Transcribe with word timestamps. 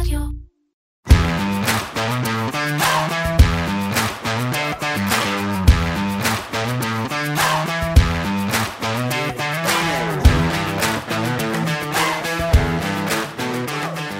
רדיו. 0.00 0.20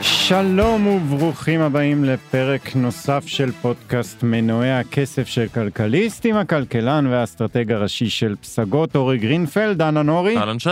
שלום 0.02 0.86
וברוכים 0.86 1.60
הבאים 1.60 2.04
לפרק 2.04 2.76
נוסף 2.76 3.24
של 3.26 3.52
פודקאסט 3.52 4.22
מנועי 4.22 4.72
הכסף 4.72 5.26
של 5.26 5.46
כלכליסט 5.54 6.26
עם 6.26 6.36
הכלכלן 6.36 7.06
והאסטרטג 7.06 7.72
הראשי 7.72 8.10
של 8.10 8.36
פסגות 8.40 8.96
אורי 8.96 9.18
גרינפלד, 9.18 9.82
אנה 9.82 10.02
נורי. 10.02 10.36
אהלן 10.36 10.58
שי. 10.58 10.70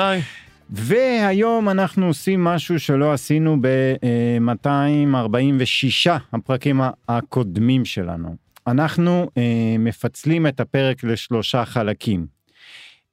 והיום 0.71 1.69
אנחנו 1.69 2.07
עושים 2.07 2.45
משהו 2.45 2.81
שלא 2.81 3.13
עשינו 3.13 3.57
ב-246 3.61 6.11
הפרקים 6.33 6.81
הקודמים 7.09 7.85
שלנו. 7.85 8.37
אנחנו 8.67 9.31
אה, 9.37 9.77
מפצלים 9.79 10.47
את 10.47 10.61
הפרק 10.61 11.05
לשלושה 11.05 11.65
חלקים. 11.65 12.27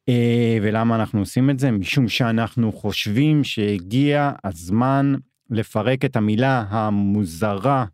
אה, 0.10 0.58
ולמה 0.62 0.96
אנחנו 0.96 1.20
עושים 1.20 1.50
את 1.50 1.60
זה? 1.60 1.72
משום 1.72 2.08
שאנחנו 2.08 2.72
חושבים 2.72 3.44
שהגיע 3.44 4.32
הזמן 4.44 5.13
לפרק 5.49 6.05
את 6.05 6.16
המילה 6.16 6.66
המוזרה 6.70 7.86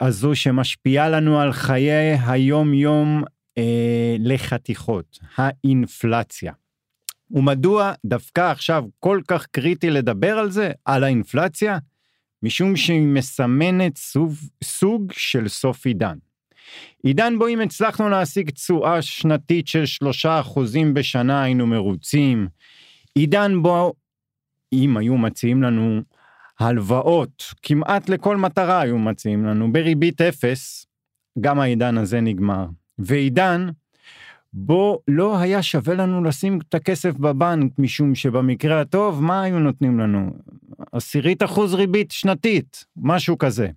הזו 0.00 0.34
שמשפיעה 0.34 1.08
לנו 1.08 1.40
על 1.40 1.52
חיי 1.52 2.18
היום-יום 2.26 3.24
אה, 3.58 4.16
לחתיכות, 4.18 5.18
האינפלציה. 5.36 6.52
ומדוע 7.30 7.92
דווקא 8.04 8.40
עכשיו 8.40 8.84
כל 9.00 9.20
כך 9.28 9.46
קריטי 9.46 9.90
לדבר 9.90 10.38
על 10.38 10.50
זה, 10.50 10.70
על 10.84 11.04
האינפלציה? 11.04 11.78
משום 12.42 12.76
שהיא 12.76 13.00
מסמנת 13.00 13.96
סוג, 13.96 14.32
סוג 14.64 15.12
של 15.16 15.48
סוף 15.48 15.86
עידן. 15.86 16.16
עידן 17.02 17.38
בו 17.38 17.48
אם 17.48 17.60
הצלחנו 17.60 18.08
להשיג 18.08 18.50
תשואה 18.50 19.02
שנתית 19.02 19.68
של 19.68 19.86
שלושה 19.86 20.40
אחוזים 20.40 20.94
בשנה 20.94 21.42
היינו 21.42 21.66
מרוצים. 21.66 22.48
עידן 23.14 23.62
בו 23.62 23.92
אם 24.72 24.96
היו 24.96 25.16
מציעים 25.18 25.62
לנו 25.62 26.00
הלוואות 26.60 27.54
כמעט 27.62 28.08
לכל 28.08 28.36
מטרה 28.36 28.80
היו 28.80 28.98
מציעים 28.98 29.44
לנו 29.44 29.72
בריבית 29.72 30.20
אפס, 30.20 30.86
גם 31.40 31.60
העידן 31.60 31.98
הזה 31.98 32.20
נגמר. 32.20 32.66
ועידן 32.98 33.68
בו 34.58 35.00
לא 35.08 35.38
היה 35.38 35.62
שווה 35.62 35.94
לנו 35.94 36.24
לשים 36.24 36.58
את 36.68 36.74
הכסף 36.74 37.14
בבנק, 37.16 37.72
משום 37.78 38.14
שבמקרה 38.14 38.80
הטוב, 38.80 39.22
מה 39.22 39.42
היו 39.42 39.58
נותנים 39.58 40.00
לנו? 40.00 40.30
עשירית 40.92 41.42
אחוז 41.42 41.74
ריבית 41.74 42.10
שנתית, 42.10 42.84
משהו 42.96 43.38
כזה. 43.38 43.68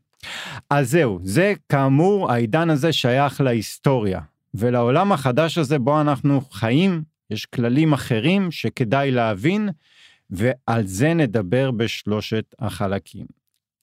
אז 0.69 0.91
זהו, 0.91 1.19
זה 1.23 1.53
כאמור, 1.69 2.31
העידן 2.31 2.69
הזה 2.69 2.93
שייך 2.93 3.41
להיסטוריה. 3.41 4.19
ולעולם 4.53 5.11
החדש 5.11 5.57
הזה 5.57 5.79
בו 5.79 6.01
אנחנו 6.01 6.41
חיים, 6.51 7.01
יש 7.29 7.45
כללים 7.45 7.93
אחרים 7.93 8.51
שכדאי 8.51 9.11
להבין, 9.11 9.69
ועל 10.29 10.85
זה 10.85 11.13
נדבר 11.13 11.71
בשלושת 11.71 12.55
החלקים. 12.59 13.25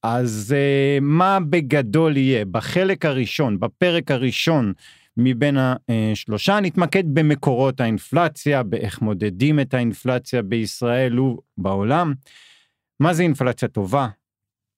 אז 0.03 0.55
uh, 0.56 1.00
מה 1.00 1.38
בגדול 1.50 2.16
יהיה? 2.16 2.44
בחלק 2.44 3.05
הראשון, 3.05 3.60
בפרק 3.60 4.10
הראשון 4.10 4.72
מבין 5.17 5.56
השלושה, 5.59 6.61
נתמקד 6.61 7.05
במקורות 7.14 7.81
האינפלציה, 7.81 8.62
באיך 8.62 9.03
מודדים 9.03 9.61
את 9.61 9.75
האינפלציה 9.75 10.42
בישראל 10.42 11.20
ובעולם. 11.20 12.14
מה 13.00 13.14
זה 13.14 13.22
אינפלציה 13.22 13.69
טובה? 13.69 14.09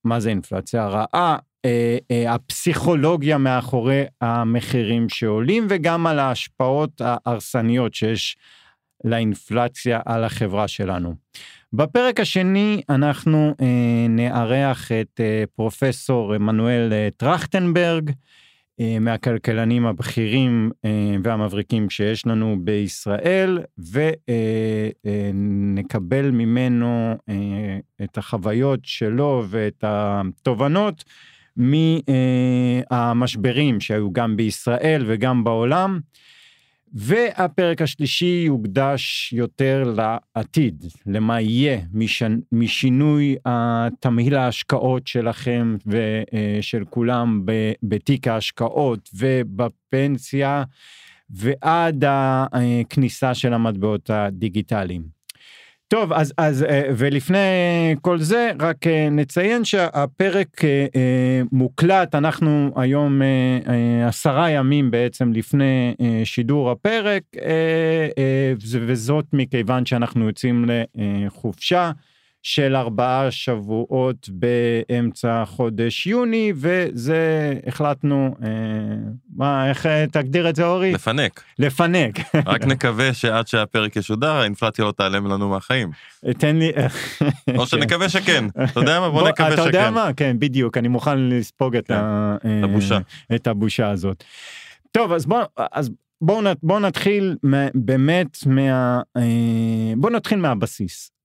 מה 0.04 0.20
זה 0.20 0.30
אינפלציה 0.30 0.86
רעה? 0.86 1.36
Uh, 1.66 1.70
uh, 1.70 2.30
הפסיכולוגיה 2.30 3.38
מאחורי 3.38 4.04
המחירים 4.20 5.08
שעולים 5.08 5.66
וגם 5.70 6.06
על 6.06 6.18
ההשפעות 6.18 7.00
ההרסניות 7.00 7.94
שיש 7.94 8.36
לאינפלציה 9.04 10.00
על 10.06 10.24
החברה 10.24 10.68
שלנו. 10.68 11.14
בפרק 11.72 12.20
השני 12.20 12.82
אנחנו 12.88 13.54
אה, 13.60 14.06
נארח 14.08 14.92
את 14.92 15.20
אה, 15.20 15.44
פרופסור 15.56 16.34
עמנואל 16.34 16.92
אה, 16.92 17.08
טרכטנברג, 17.16 18.08
אה, 18.08 18.14
מהכלכלנים 19.00 19.86
הבכירים 19.86 20.70
אה, 20.84 21.16
והמבריקים 21.22 21.90
שיש 21.90 22.26
לנו 22.26 22.56
בישראל, 22.60 23.58
ונקבל 25.04 26.24
אה, 26.24 26.30
ממנו 26.30 27.16
אה, 27.28 27.78
את 28.04 28.18
החוויות 28.18 28.80
שלו 28.82 29.44
ואת 29.48 29.84
התובנות 29.86 31.04
מהמשברים 32.90 33.80
שהיו 33.80 34.12
גם 34.12 34.36
בישראל 34.36 35.04
וגם 35.06 35.44
בעולם. 35.44 36.00
והפרק 36.92 37.82
השלישי 37.82 38.42
יוקדש 38.46 39.32
יותר 39.32 39.94
לעתיד, 39.96 40.84
למה 41.06 41.40
יהיה 41.40 41.80
משנ... 41.92 42.38
משינוי 42.52 43.36
תמהיל 44.00 44.34
ההשקעות 44.34 45.06
שלכם 45.06 45.76
ושל 45.86 46.84
כולם 46.90 47.42
בתיק 47.82 48.28
ההשקעות 48.28 49.10
ובפנסיה 49.14 50.64
ועד 51.30 52.04
הכניסה 52.06 53.34
של 53.34 53.52
המטבעות 53.52 54.10
הדיגיטליים. 54.10 55.17
טוב, 55.88 56.12
אז, 56.12 56.34
אז 56.38 56.64
ולפני 56.96 57.38
כל 58.00 58.18
זה, 58.18 58.50
רק 58.60 58.86
נציין 59.10 59.64
שהפרק 59.64 60.60
מוקלט, 61.52 62.14
אנחנו 62.14 62.72
היום 62.76 63.20
עשרה 64.06 64.50
ימים 64.50 64.90
בעצם 64.90 65.32
לפני 65.32 65.94
שידור 66.24 66.70
הפרק, 66.70 67.22
וזאת 68.86 69.24
מכיוון 69.32 69.86
שאנחנו 69.86 70.26
יוצאים 70.26 70.64
לחופשה 70.94 71.90
של 72.42 72.76
ארבעה 72.76 73.30
שבועות 73.30 74.28
באמצע 74.32 75.44
חודש 75.44 76.06
יוני, 76.06 76.52
וזה 76.56 77.54
החלטנו, 77.66 78.34
מה, 79.36 79.68
איך 79.68 79.86
תגדיר 80.12 80.48
את 80.48 80.56
זה 80.56 80.66
אורי? 80.66 80.92
לפנק. 80.92 81.42
לפנק. 81.58 82.18
רק 82.46 82.64
נקווה 82.64 83.14
שעד 83.14 83.46
שהפרק 83.46 83.96
ישודר, 83.96 84.30
האינפלציה 84.30 84.84
לא 84.84 84.92
תיעלם 84.92 85.26
לנו 85.26 85.48
מהחיים. 85.48 85.90
תן 86.38 86.56
לי... 86.56 86.72
או 87.56 87.66
שנקווה 87.66 88.08
שכן, 88.08 88.44
אתה 88.64 88.80
יודע 88.80 89.00
מה? 89.00 89.10
בוא 89.10 89.28
נקווה 89.28 89.48
אתה 89.48 89.56
שכן. 89.56 89.66
יודע 89.66 89.90
מה? 89.90 90.10
כן, 90.16 90.36
בדיוק, 90.38 90.76
אני 90.76 90.88
מוכן 90.88 91.18
לספוג 91.18 91.76
את, 91.76 91.86
כן, 91.86 91.94
ה... 91.94 92.36
הבושה. 92.62 92.98
את 93.34 93.46
הבושה 93.46 93.90
הזאת. 93.90 94.24
טוב, 94.92 95.12
אז 95.12 95.26
בוא, 95.26 95.42
אז 95.72 95.90
בואו 96.20 96.40
בוא 96.62 96.80
נתחיל 96.80 97.36
באמת 97.74 98.38
מה... 98.46 99.00
בואו 99.96 100.12
נתחיל 100.12 100.38
מהבסיס. 100.38 101.17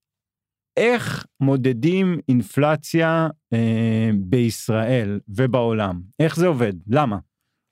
איך 0.78 1.26
מודדים 1.40 2.20
אינפלציה 2.30 3.28
אה, 3.54 4.10
בישראל 4.16 5.20
ובעולם? 5.28 6.02
איך 6.20 6.36
זה 6.36 6.48
עובד? 6.48 6.74
למה? 6.88 7.18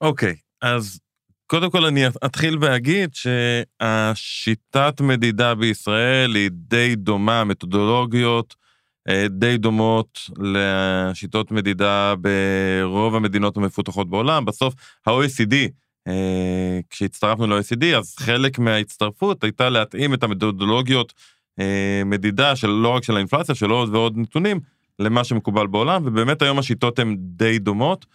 אוקיי, 0.01 0.35
אז 0.61 0.99
קודם 1.47 1.71
כל 1.71 1.85
אני 1.85 2.07
אתחיל 2.07 2.57
ואגיד 2.61 3.09
שהשיטת 3.13 5.01
מדידה 5.01 5.55
בישראל 5.55 6.35
היא 6.35 6.49
די 6.53 6.95
דומה, 6.95 7.43
מתודולוגיות 7.43 8.55
אה, 9.09 9.25
די 9.29 9.57
דומות 9.57 10.19
לשיטות 10.37 11.51
מדידה 11.51 12.13
ברוב 12.21 13.15
המדינות 13.15 13.57
המפותחות 13.57 14.09
בעולם. 14.09 14.45
בסוף 14.45 14.73
ה-OECD, 15.07 15.55
אה, 16.07 16.79
כשהצטרפנו 16.89 17.47
ל-OECD, 17.47 17.85
אז 17.97 18.15
חלק 18.19 18.59
מההצטרפות 18.59 19.43
הייתה 19.43 19.69
להתאים 19.69 20.13
את 20.13 20.23
המתודולוגיות 20.23 21.13
מדידה 22.05 22.55
של 22.55 22.67
לא 22.67 22.89
רק 22.89 23.03
של 23.03 23.15
האינפלציה, 23.15 23.55
של 23.55 23.69
עוד 23.69 23.95
ועוד 23.95 24.17
נתונים, 24.17 24.59
למה 24.99 25.23
שמקובל 25.23 25.67
בעולם, 25.67 26.03
ובאמת 26.05 26.41
היום 26.41 26.59
השיטות 26.59 26.99
הן 26.99 27.15
די 27.19 27.59
דומות. 27.59 28.05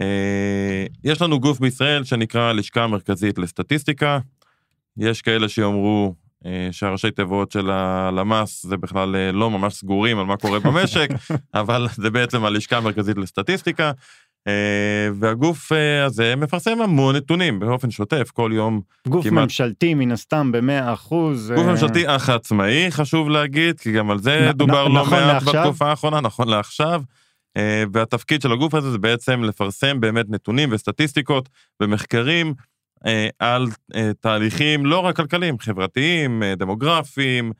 אה, 0.00 0.86
יש 1.04 1.22
לנו 1.22 1.40
גוף 1.40 1.60
בישראל 1.60 2.04
שנקרא 2.04 2.40
הלשכה 2.40 2.84
המרכזית 2.84 3.38
לסטטיסטיקה. 3.38 4.18
יש 4.96 5.22
כאלה 5.22 5.48
שיאמרו 5.48 6.14
אה, 6.46 6.68
שהראשי 6.72 7.10
תיבות 7.10 7.52
של 7.52 7.70
הלמ"ס 7.70 8.66
זה 8.66 8.76
בכלל 8.76 9.30
לא 9.32 9.50
ממש 9.50 9.74
סגורים 9.74 10.18
על 10.18 10.26
מה 10.26 10.36
קורה 10.36 10.58
במשק, 10.60 11.08
אבל 11.54 11.86
זה 11.94 12.10
בעצם 12.10 12.44
הלשכה 12.44 12.76
המרכזית 12.76 13.16
לסטטיסטיקה. 13.16 13.92
והגוף 15.14 15.72
הזה 16.06 16.36
מפרסם 16.36 16.82
המון 16.82 17.16
נתונים 17.16 17.58
באופן 17.58 17.90
שוטף 17.90 18.30
כל 18.30 18.50
יום. 18.54 18.80
גוף 19.08 19.24
כמעט... 19.24 19.42
ממשלתי 19.42 19.94
מן 19.94 20.12
הסתם 20.12 20.52
במאה 20.52 20.92
אחוז. 20.92 21.52
גוף 21.56 21.66
ממשלתי 21.66 22.02
אך 22.06 22.28
עצמאי 22.28 22.86
חשוב 22.90 23.28
להגיד 23.28 23.80
כי 23.80 23.92
גם 23.92 24.10
על 24.10 24.18
זה 24.18 24.48
נ, 24.48 24.52
דובר 24.52 24.88
נ, 24.88 24.92
לא 24.92 25.00
נכון 25.00 25.18
מעט 25.18 25.42
לעכשיו? 25.42 25.62
בתקופה 25.64 25.90
האחרונה 25.90 26.20
נכון 26.20 26.48
לעכשיו. 26.48 27.02
והתפקיד 27.92 28.42
של 28.42 28.52
הגוף 28.52 28.74
הזה 28.74 28.90
זה 28.90 28.98
בעצם 28.98 29.42
לפרסם 29.42 30.00
באמת 30.00 30.26
נתונים 30.28 30.68
וסטטיסטיקות 30.72 31.48
ומחקרים 31.82 32.54
על 33.38 33.66
תהליכים 34.20 34.86
לא 34.86 34.98
רק 34.98 35.16
כלכליים 35.16 35.58
חברתיים 35.58 36.42
דמוגרפיים 36.56 37.52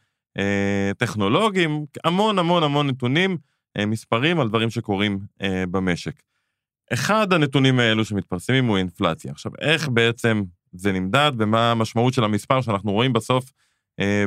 טכנולוגיים 0.98 1.84
המון 2.04 2.38
המון 2.38 2.62
המון 2.62 2.86
נתונים 2.86 3.36
אה, 3.78 3.86
מספרים 3.86 4.40
על 4.40 4.48
דברים 4.48 4.70
שקורים 4.70 5.18
אה, 5.42 5.64
במשק. 5.70 6.22
אחד 6.92 7.32
הנתונים 7.32 7.78
האלו 7.78 8.04
שמתפרסמים 8.04 8.66
הוא 8.66 8.76
אינפלציה. 8.76 9.32
עכשיו, 9.32 9.52
איך 9.60 9.88
בעצם 9.88 10.42
זה 10.72 10.92
נמדד 10.92 11.32
ומה 11.38 11.70
המשמעות 11.70 12.14
של 12.14 12.24
המספר 12.24 12.60
שאנחנו 12.60 12.92
רואים 12.92 13.12
בסוף 13.12 13.50
אה, 14.00 14.24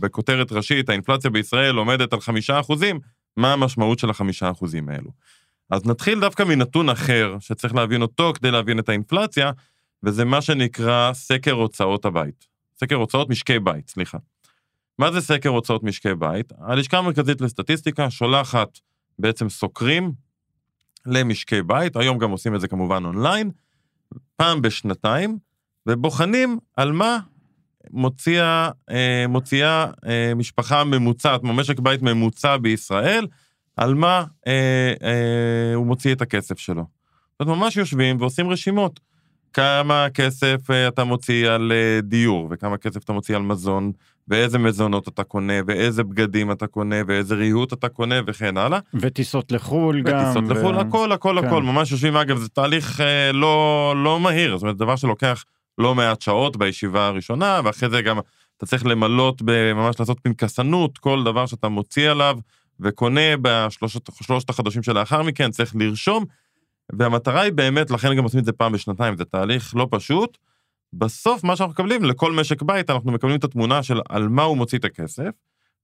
בכותרת 0.00 0.52
ראשית, 0.52 0.88
האינפלציה 0.88 1.30
בישראל 1.30 1.76
עומדת 1.76 2.12
על 2.12 2.20
חמישה 2.20 2.60
אחוזים, 2.60 3.00
מה 3.36 3.52
המשמעות 3.52 3.98
של 3.98 4.10
החמישה 4.10 4.50
אחוזים 4.50 4.88
האלו. 4.88 5.10
אז 5.70 5.86
נתחיל 5.86 6.20
דווקא 6.20 6.42
מנתון 6.42 6.88
אחר, 6.88 7.36
שצריך 7.40 7.74
להבין 7.74 8.02
אותו 8.02 8.32
כדי 8.34 8.50
להבין 8.50 8.78
את 8.78 8.88
האינפלציה, 8.88 9.50
וזה 10.02 10.24
מה 10.24 10.42
שנקרא 10.42 11.12
סקר 11.12 11.52
הוצאות 11.52 12.04
הבית. 12.04 12.46
סקר 12.80 12.94
הוצאות 12.94 13.28
משקי 13.30 13.58
בית, 13.58 13.88
סליחה. 13.88 14.18
מה 14.98 15.12
זה 15.12 15.20
סקר 15.20 15.48
הוצאות 15.48 15.82
משקי 15.82 16.14
בית? 16.14 16.52
הלשכה 16.58 16.98
המרכזית 16.98 17.40
לסטטיסטיקה 17.40 18.10
שולחת 18.10 18.78
בעצם 19.18 19.48
סוקרים 19.48 20.12
למשקי 21.06 21.62
בית, 21.62 21.96
היום 21.96 22.18
גם 22.18 22.30
עושים 22.30 22.54
את 22.54 22.60
זה 22.60 22.68
כמובן 22.68 23.04
אונליין, 23.04 23.50
פעם 24.36 24.62
בשנתיים, 24.62 25.38
ובוחנים 25.86 26.58
על 26.76 26.92
מה 26.92 27.18
מוציאה, 27.90 28.70
אה, 28.90 29.24
מוציאה 29.28 29.86
אה, 30.06 30.32
משפחה 30.36 30.84
ממוצעת, 30.84 31.40
כמו 31.40 31.52
משק 31.52 31.80
בית 31.80 32.02
ממוצע 32.02 32.56
בישראל, 32.56 33.26
על 33.76 33.94
מה 33.94 34.24
אה, 34.46 35.72
הוא 35.74 35.86
מוציא 35.86 36.12
את 36.12 36.22
הכסף 36.22 36.58
שלו. 36.58 36.84
זאת 37.32 37.48
אומרת, 37.48 37.58
ממש 37.58 37.76
יושבים 37.76 38.20
ועושים 38.20 38.50
רשימות. 38.50 39.00
כמה 39.52 40.06
כסף 40.14 40.60
אתה 40.88 41.04
מוציא 41.04 41.48
על 41.48 41.72
דיור, 42.02 42.48
וכמה 42.50 42.76
כסף 42.76 43.04
אתה 43.04 43.12
מוציא 43.12 43.36
על 43.36 43.42
מזון, 43.42 43.92
ואיזה 44.28 44.58
מזונות 44.58 45.08
אתה 45.08 45.24
קונה, 45.24 45.52
ואיזה 45.66 46.04
בגדים 46.04 46.52
אתה 46.52 46.66
קונה, 46.66 46.96
ואיזה 47.06 47.34
ריהוט 47.34 47.72
אתה 47.72 47.88
קונה, 47.88 48.14
וכן 48.26 48.56
הלאה. 48.56 48.78
וטיסות 48.94 49.52
לחו"ל 49.52 50.02
גם. 50.02 50.18
וטיסות 50.18 50.44
ו... 50.46 50.50
לחו"ל, 50.54 50.78
הכל, 50.78 51.12
הכל, 51.12 51.38
כן. 51.40 51.46
הכל. 51.46 51.62
ממש 51.62 51.92
יושבים, 51.92 52.16
אגב, 52.16 52.38
זה 52.38 52.48
תהליך 52.48 53.00
אה, 53.00 53.32
לא, 53.32 53.94
לא 54.04 54.20
מהיר, 54.20 54.56
זאת 54.56 54.62
אומרת, 54.62 54.76
דבר 54.76 54.96
שלוקח 54.96 55.44
לא 55.78 55.94
מעט 55.94 56.22
שעות 56.22 56.56
בישיבה 56.56 57.06
הראשונה, 57.06 57.60
ואחרי 57.64 57.90
זה 57.90 58.02
גם 58.02 58.18
אתה 58.56 58.66
צריך 58.66 58.86
למלות, 58.86 59.42
ממש 59.74 60.00
לעשות 60.00 60.18
פנקסנות, 60.22 60.98
כל 60.98 61.24
דבר 61.24 61.46
שאתה 61.46 61.68
מוציא 61.68 62.10
עליו 62.10 62.38
וקונה 62.80 63.36
בשלושת 63.42 64.50
החדשים 64.50 64.82
שלאחר 64.82 65.22
מכן, 65.22 65.50
צריך 65.50 65.76
לרשום. 65.76 66.24
והמטרה 66.92 67.40
היא 67.40 67.52
באמת, 67.52 67.90
לכן 67.90 68.16
גם 68.16 68.24
עושים 68.24 68.40
את 68.40 68.44
זה 68.44 68.52
פעם 68.52 68.72
בשנתיים, 68.72 69.16
זה 69.16 69.24
תהליך 69.24 69.76
לא 69.76 69.88
פשוט. 69.90 70.38
בסוף 70.98 71.44
מה 71.44 71.56
שאנחנו 71.56 71.72
מקבלים, 71.72 72.04
לכל 72.04 72.32
משק 72.32 72.62
בית 72.62 72.90
אנחנו 72.90 73.12
מקבלים 73.12 73.38
את 73.38 73.44
התמונה 73.44 73.82
של 73.82 74.00
על 74.08 74.28
מה 74.28 74.42
הוא 74.42 74.56
מוציא 74.56 74.78
את 74.78 74.84
הכסף, 74.84 75.30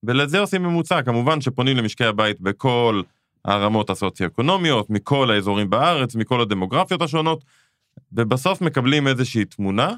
ולזה 0.03 0.39
עושים 0.39 0.63
ממוצע. 0.63 1.03
כמובן 1.03 1.41
שפונים 1.41 1.77
למשקי 1.77 2.05
הבית 2.05 2.41
בכל 2.41 3.03
הרמות 3.45 3.91
הסוציו-אקונומיות, 3.91 4.91
מכל 4.91 5.31
האזורים 5.31 5.71
בארץ, 5.71 6.15
מכל 6.15 6.41
הדמוגרפיות 6.41 7.03
השונות, 7.03 7.45
ובסוף 8.13 8.61
מקבלים 8.61 9.09
איזושהי 9.09 9.45
תמונה 9.45 9.95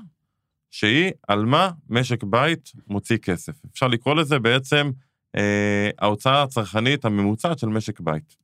שהיא 0.70 1.10
על 1.28 1.44
מה 1.44 1.70
משק 1.90 2.24
בית 2.24 2.72
מוציא 2.88 3.16
כסף. 3.16 3.52
אפשר 3.72 3.88
לקרוא 3.88 4.14
לזה 4.14 4.38
בעצם 4.38 4.90
אה, 5.36 5.90
ההוצאה 5.98 6.42
הצרכנית 6.42 7.04
הממוצעת 7.04 7.58
של 7.58 7.66
משק 7.66 8.00
בית. 8.00 8.36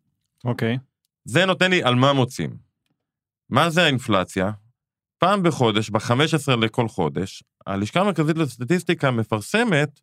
אוקיי. 0.44 0.74
Okay. 0.76 0.78
זה 1.24 1.46
נותן 1.46 1.70
לי 1.70 1.82
על 1.82 1.94
מה 1.94 2.12
מוצאים. 2.12 2.50
מה 3.50 3.70
זה 3.70 3.82
האינפלציה? 3.82 4.50
פעם 5.20 5.42
בחודש, 5.42 5.90
ב-15 5.90 6.56
לכל 6.56 6.88
חודש, 6.88 7.42
הלשכה 7.66 8.00
המרכזית 8.00 8.38
לסטטיסטיקה 8.38 9.10
מפרסמת 9.10 10.00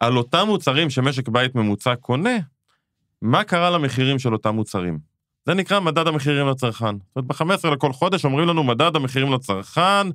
על 0.00 0.16
אותם 0.16 0.44
מוצרים 0.46 0.90
שמשק 0.90 1.28
בית 1.28 1.54
ממוצע 1.54 1.96
קונה, 1.96 2.38
מה 3.22 3.44
קרה 3.44 3.70
למחירים 3.70 4.18
של 4.18 4.32
אותם 4.32 4.54
מוצרים. 4.54 4.98
זה 5.46 5.54
נקרא 5.54 5.80
מדד 5.80 6.06
המחירים 6.06 6.48
לצרכן. 6.48 6.94
זאת 7.14 7.16
אומרת, 7.16 7.56
ב-15 7.64 7.70
לכל 7.70 7.92
חודש 7.92 8.24
אומרים 8.24 8.48
לנו 8.48 8.64
מדד 8.64 8.96
המחירים 8.96 9.32
לצרכן 9.32 10.06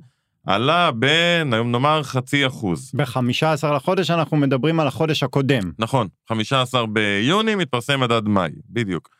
עלה 0.46 0.90
בין, 0.90 1.52
היום 1.52 1.72
נאמר, 1.72 2.02
חצי 2.02 2.46
אחוז. 2.46 2.92
ב-15 2.94 3.66
לחודש 3.66 4.10
אנחנו 4.10 4.36
מדברים 4.36 4.80
על 4.80 4.86
החודש 4.86 5.22
הקודם. 5.22 5.72
נכון, 5.78 6.08
15 6.28 6.86
ביוני 6.86 7.54
מתפרסם 7.54 8.00
מדד 8.00 8.28
מאי, 8.28 8.50
בדיוק. 8.70 9.17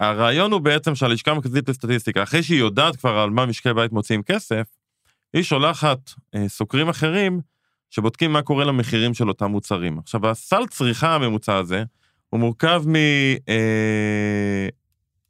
הרעיון 0.00 0.52
הוא 0.52 0.60
בעצם 0.60 0.94
שהלשכה 0.94 1.30
המרכזית 1.30 1.68
לסטטיסטיקה, 1.68 2.22
אחרי 2.22 2.42
שהיא 2.42 2.58
יודעת 2.58 2.96
כבר 2.96 3.18
על 3.18 3.30
מה 3.30 3.46
משקי 3.46 3.74
בית 3.74 3.92
מוציאים 3.92 4.22
כסף, 4.22 4.66
היא 5.32 5.42
שולחת 5.42 5.98
אה, 6.34 6.48
סוקרים 6.48 6.88
אחרים 6.88 7.40
שבודקים 7.90 8.32
מה 8.32 8.42
קורה 8.42 8.64
למחירים 8.64 9.14
של 9.14 9.28
אותם 9.28 9.50
מוצרים. 9.50 9.98
עכשיו, 9.98 10.26
הסל 10.28 10.66
צריכה 10.70 11.14
הממוצע 11.14 11.56
הזה, 11.56 11.84
הוא 12.30 12.40
מורכב 12.40 12.82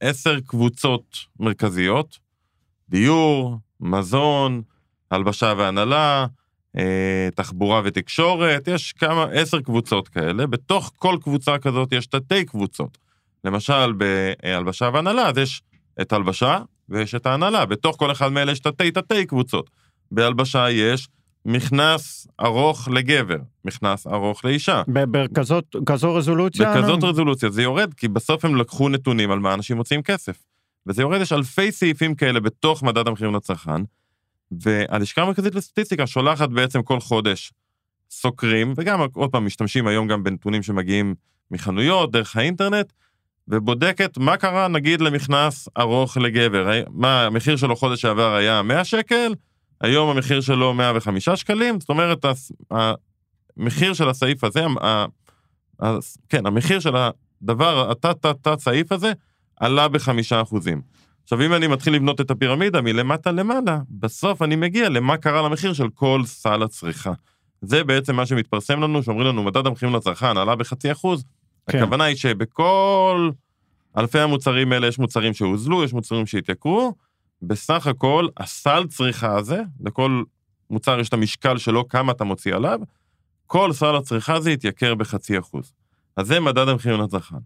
מעשר 0.02 0.34
אה, 0.34 0.40
קבוצות 0.46 1.16
מרכזיות, 1.40 2.18
דיור, 2.88 3.56
מזון, 3.80 4.62
הלבשה 5.10 5.54
והנהלה, 5.58 6.26
אה, 6.78 7.28
תחבורה 7.34 7.80
ותקשורת, 7.84 8.68
יש 8.68 8.92
כמה, 8.92 9.24
עשר 9.32 9.60
קבוצות 9.60 10.08
כאלה, 10.08 10.46
בתוך 10.46 10.92
כל 10.96 11.16
קבוצה 11.22 11.58
כזאת 11.58 11.92
יש 11.92 12.06
תתי 12.06 12.44
קבוצות. 12.44 13.09
למשל, 13.44 13.92
בהלבשה 13.92 14.90
והנהלה, 14.94 15.28
אז 15.28 15.38
יש 15.38 15.62
את 16.00 16.12
הלבשה 16.12 16.58
ויש 16.88 17.14
את 17.14 17.26
ההנהלה, 17.26 17.66
בתוך 17.66 17.96
כל 17.98 18.12
אחד 18.12 18.28
מאלה 18.32 18.52
יש 18.52 18.60
תתי 18.60 18.90
תתי 18.90 19.26
קבוצות. 19.26 19.70
בהלבשה 20.10 20.70
יש 20.70 21.08
מכנס 21.44 22.26
ארוך 22.40 22.88
לגבר, 22.88 23.36
מכנס 23.64 24.06
ארוך 24.06 24.44
לאישה. 24.44 24.82
בכזאת 24.88 26.16
רזולוציה? 26.16 26.74
בכזאת 26.74 27.04
רזולוציה, 27.04 27.50
זה 27.50 27.62
יורד, 27.62 27.94
כי 27.94 28.08
בסוף 28.08 28.44
הם 28.44 28.56
לקחו 28.56 28.88
נתונים 28.88 29.30
על 29.30 29.38
מה 29.38 29.54
אנשים 29.54 29.76
מוצאים 29.76 30.02
כסף. 30.02 30.38
וזה 30.86 31.02
יורד, 31.02 31.20
יש 31.20 31.32
אלפי 31.32 31.72
סעיפים 31.72 32.14
כאלה 32.14 32.40
בתוך 32.40 32.82
מדד 32.82 33.08
המחירים 33.08 33.34
לצרכן, 33.34 33.82
והלשכה 34.50 35.22
המרכזית 35.22 35.54
לסטטיסטיקה 35.54 36.06
שולחת 36.06 36.48
בעצם 36.48 36.82
כל 36.82 37.00
חודש 37.00 37.52
סוקרים, 38.10 38.74
וגם 38.76 39.00
עוד 39.14 39.30
פעם 39.30 39.46
משתמשים 39.46 39.86
היום 39.86 40.08
גם 40.08 40.24
בנתונים 40.24 40.62
שמגיעים 40.62 41.14
מחנויות, 41.50 42.12
דרך 42.12 42.36
האינטרנט, 42.36 42.92
ובודקת 43.50 44.18
מה 44.18 44.36
קרה 44.36 44.68
נגיד 44.68 45.00
למכנס 45.00 45.68
ארוך 45.78 46.16
לגבר. 46.16 46.82
מה, 46.90 47.26
המחיר 47.26 47.56
שלו 47.56 47.76
חודש 47.76 48.00
שעבר 48.02 48.34
היה 48.34 48.62
100 48.62 48.84
שקל, 48.84 49.34
היום 49.80 50.10
המחיר 50.10 50.40
שלו 50.40 50.74
105 50.74 51.28
שקלים, 51.28 51.80
זאת 51.80 51.88
אומרת, 51.88 52.24
המחיר 53.56 53.94
של 53.94 54.08
הסעיף 54.08 54.44
הזה, 54.44 54.64
ה, 54.80 55.04
ה, 55.82 55.96
כן, 56.28 56.46
המחיר 56.46 56.80
של 56.80 56.94
הדבר, 56.96 57.90
התת-תת-תת 57.90 58.60
סעיף 58.60 58.92
הזה, 58.92 59.12
עלה 59.56 59.88
בחמישה 59.88 60.42
אחוזים. 60.42 60.82
עכשיו, 61.22 61.42
אם 61.42 61.54
אני 61.54 61.66
מתחיל 61.66 61.94
לבנות 61.94 62.20
את 62.20 62.30
הפירמידה 62.30 62.80
מלמטה 62.80 63.32
למעלה, 63.32 63.78
בסוף 63.90 64.42
אני 64.42 64.56
מגיע 64.56 64.88
למה 64.88 65.16
קרה 65.16 65.42
למחיר 65.42 65.72
של 65.72 65.88
כל 65.94 66.22
סל 66.24 66.62
הצריכה. 66.62 67.12
זה 67.62 67.84
בעצם 67.84 68.16
מה 68.16 68.26
שמתפרסם 68.26 68.80
לנו, 68.80 69.02
שאומרים 69.02 69.26
לנו, 69.26 69.42
מדד 69.42 69.66
המחירים 69.66 69.94
לצרכן 69.94 70.36
עלה 70.36 70.56
בחצי 70.56 70.92
אחוז, 70.92 71.24
כן. 71.70 71.78
הכוונה 71.78 72.04
היא 72.04 72.16
שבכל 72.16 73.30
אלפי 73.96 74.18
המוצרים 74.18 74.72
האלה 74.72 74.86
יש 74.86 74.98
מוצרים 74.98 75.34
שהוזלו, 75.34 75.84
יש 75.84 75.92
מוצרים 75.92 76.26
שהתייקרו, 76.26 76.94
בסך 77.42 77.86
הכל 77.86 78.28
הסל 78.36 78.86
צריכה 78.86 79.36
הזה, 79.36 79.62
לכל 79.80 80.22
מוצר 80.70 81.00
יש 81.00 81.08
את 81.08 81.14
המשקל 81.14 81.58
שלו, 81.58 81.88
כמה 81.88 82.12
אתה 82.12 82.24
מוציא 82.24 82.54
עליו, 82.54 82.80
כל 83.46 83.72
סל 83.72 83.96
הצריכה 83.96 84.34
הזה 84.34 84.50
יתייקר 84.50 84.94
בחצי 84.94 85.38
אחוז. 85.38 85.72
אז 86.16 86.26
זה 86.26 86.40
מדד 86.40 86.68
המחירים 86.68 87.00
לצרכן. 87.00 87.36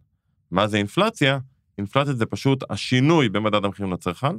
מה 0.51 0.67
זה 0.67 0.77
אינפלציה? 0.77 1.39
אינפלציה 1.79 2.13
זה 2.13 2.27
פשוט 2.27 2.65
השינוי 2.71 3.29
במדד 3.29 3.65
המחירים 3.65 3.93
לצרכן, 3.93 4.37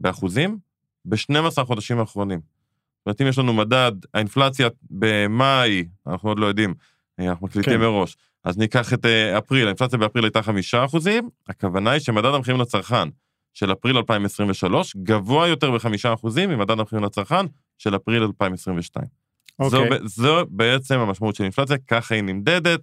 באחוזים, 0.00 0.58
ב-12 1.04 1.64
חודשים 1.64 1.98
האחרונים. 1.98 2.40
זאת 2.40 3.06
אומרת, 3.06 3.20
אם 3.20 3.26
יש 3.26 3.38
לנו 3.38 3.52
מדד, 3.52 3.92
האינפלציה 4.14 4.68
במאי, 4.90 5.88
אנחנו 6.06 6.28
עוד 6.28 6.38
לא 6.38 6.46
יודעים, 6.46 6.74
אנחנו 7.18 7.46
מקליטים 7.46 7.72
כן. 7.72 7.80
מראש, 7.80 8.16
אז 8.44 8.58
ניקח 8.58 8.92
את 8.92 9.06
אה, 9.06 9.38
אפריל, 9.38 9.66
האינפלציה 9.66 9.98
באפריל 9.98 10.24
הייתה 10.24 10.42
חמישה 10.42 10.84
אחוזים, 10.84 11.28
הכוונה 11.48 11.90
היא 11.90 12.00
שמדד 12.00 12.34
המחירים 12.34 12.60
לצרכן 12.60 13.08
של 13.54 13.72
אפריל 13.72 13.96
2023 13.96 14.96
גבוה 14.96 15.48
יותר 15.48 15.70
בחמישה 15.70 16.14
אחוזים 16.14 16.50
ממדד 16.50 16.80
המחירים 16.80 17.04
לצרכן 17.04 17.46
של 17.78 17.96
אפריל 17.96 18.22
2022. 18.22 19.06
אוקיי. 19.58 19.98
זו, 19.98 20.08
זו 20.08 20.46
בעצם 20.48 20.98
המשמעות 20.98 21.34
של 21.34 21.44
אינפלציה, 21.44 21.76
ככה 21.88 22.14
היא 22.14 22.22
נמדדת. 22.22 22.80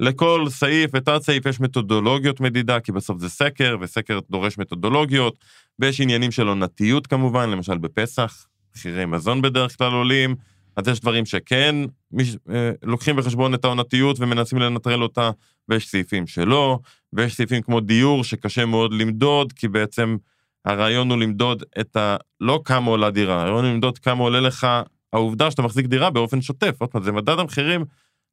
לכל 0.00 0.46
סעיף 0.48 0.90
ותת 0.94 1.22
סעיף 1.22 1.46
יש 1.46 1.60
מתודולוגיות 1.60 2.40
מדידה, 2.40 2.80
כי 2.80 2.92
בסוף 2.92 3.18
זה 3.18 3.28
סקר, 3.28 3.76
וסקר 3.80 4.20
דורש 4.30 4.58
מתודולוגיות, 4.58 5.34
ויש 5.78 6.00
עניינים 6.00 6.30
של 6.30 6.48
עונתיות 6.48 7.06
כמובן, 7.06 7.50
למשל 7.50 7.78
בפסח, 7.78 8.46
מחירי 8.76 9.06
מזון 9.06 9.42
בדרך 9.42 9.78
כלל 9.78 9.92
עולים, 9.92 10.34
אז 10.76 10.88
יש 10.88 11.00
דברים 11.00 11.26
שכן 11.26 11.74
מש, 12.12 12.36
אה, 12.50 12.70
לוקחים 12.82 13.16
בחשבון 13.16 13.54
את 13.54 13.64
העונתיות 13.64 14.20
ומנסים 14.20 14.58
לנטרל 14.58 15.02
אותה, 15.02 15.30
ויש 15.68 15.88
סעיפים 15.88 16.26
שלא, 16.26 16.78
ויש 17.12 17.36
סעיפים 17.36 17.62
כמו 17.62 17.80
דיור 17.80 18.24
שקשה 18.24 18.66
מאוד 18.66 18.92
למדוד, 18.92 19.52
כי 19.52 19.68
בעצם 19.68 20.16
הרעיון 20.64 21.10
הוא 21.10 21.18
למדוד 21.18 21.62
את 21.80 21.96
ה... 21.96 22.16
לא 22.40 22.60
כמה 22.64 22.90
עולה 22.90 23.10
דירה, 23.10 23.42
הרעיון 23.42 23.64
הוא 23.64 23.72
למדוד 23.72 23.98
כמה 23.98 24.22
עולה 24.22 24.40
לך 24.40 24.66
העובדה 25.12 25.50
שאתה 25.50 25.62
מחזיק 25.62 25.86
דירה 25.86 26.10
באופן 26.10 26.42
שוטף. 26.42 26.76
עוד 26.78 26.90
פעם, 26.90 27.02
זה 27.02 27.12
מדד 27.12 27.38
המחירים 27.38 27.84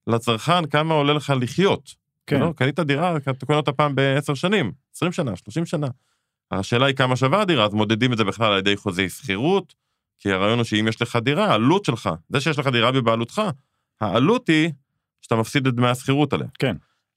לצרכן, 0.07 0.65
כמה 0.65 0.93
עולה 0.93 1.13
לך 1.13 1.33
לחיות. 1.41 1.95
כן. 2.27 2.39
לא, 2.39 2.53
קנית 2.55 2.79
דירה, 2.79 3.17
אתה 3.17 3.45
קונה 3.45 3.57
אותה 3.57 3.71
פעם 3.71 3.95
בעשר 3.95 4.33
שנים, 4.33 4.71
20 4.95 5.11
שנה, 5.11 5.35
30 5.35 5.65
שנה. 5.65 5.87
השאלה 6.51 6.85
היא 6.85 6.95
כמה 6.95 7.15
שווה 7.15 7.41
הדירה, 7.41 7.65
אז 7.65 7.73
מודדים 7.73 8.13
את 8.13 8.17
זה 8.17 8.23
בכלל 8.23 8.51
על 8.51 8.59
ידי 8.59 8.77
חוזי 8.77 9.09
שכירות, 9.09 9.73
כי 10.19 10.31
הרעיון 10.31 10.57
הוא 10.59 10.63
שאם 10.63 10.87
יש 10.87 11.01
לך 11.01 11.15
דירה, 11.15 11.45
העלות 11.45 11.85
שלך, 11.85 12.09
זה 12.29 12.41
שיש 12.41 12.59
לך 12.59 12.67
דירה 12.67 12.91
בבעלותך, 12.91 13.41
העלות 14.01 14.47
היא 14.47 14.71
שאתה 15.21 15.35
מפסיד 15.35 15.67
את 15.67 15.73
דמי 15.73 15.87
השכירות 15.87 16.33
עליה. 16.33 16.47
כן. 16.59 16.75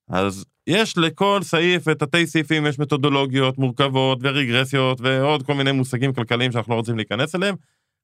אז 0.08 0.44
יש 0.66 0.98
לכל 0.98 1.40
סעיף 1.42 1.82
ותתי 1.86 2.26
סעיפים, 2.26 2.66
יש 2.66 2.78
מתודולוגיות 2.78 3.58
מורכבות 3.58 4.18
ורגרסיות 4.22 5.00
ועוד 5.00 5.42
כל 5.42 5.54
מיני 5.54 5.72
מושגים 5.72 6.12
כלכליים 6.12 6.52
שאנחנו 6.52 6.72
לא 6.72 6.78
רוצים 6.78 6.96
להיכנס 6.96 7.34
אליהם, 7.34 7.54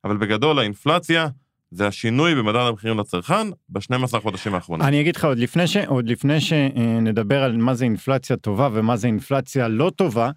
אבל 0.05 0.17
בגדול 0.17 0.59
האינפלציה 0.59 1.29
זה 1.71 1.87
השינוי 1.87 2.35
במדד 2.35 2.57
המחירים 2.57 2.99
לצרכן 2.99 3.47
ב-12 3.69 4.21
חודשים 4.21 4.55
האחרונים. 4.55 4.87
אני 4.87 5.01
אגיד 5.01 5.17
לך 5.17 5.25
עוד 5.25 5.39
לפני 5.39 5.67
ש... 5.67 5.77
עוד 5.77 6.09
לפני 6.09 6.41
שנדבר 6.41 7.43
על 7.43 7.57
מה 7.57 7.75
זה 7.75 7.85
אינפלציה 7.85 8.37
טובה 8.37 8.69
ומה 8.73 8.97
זה 8.97 9.07
אינפלציה 9.07 9.69
לא 9.69 9.91
טובה, 9.97 10.31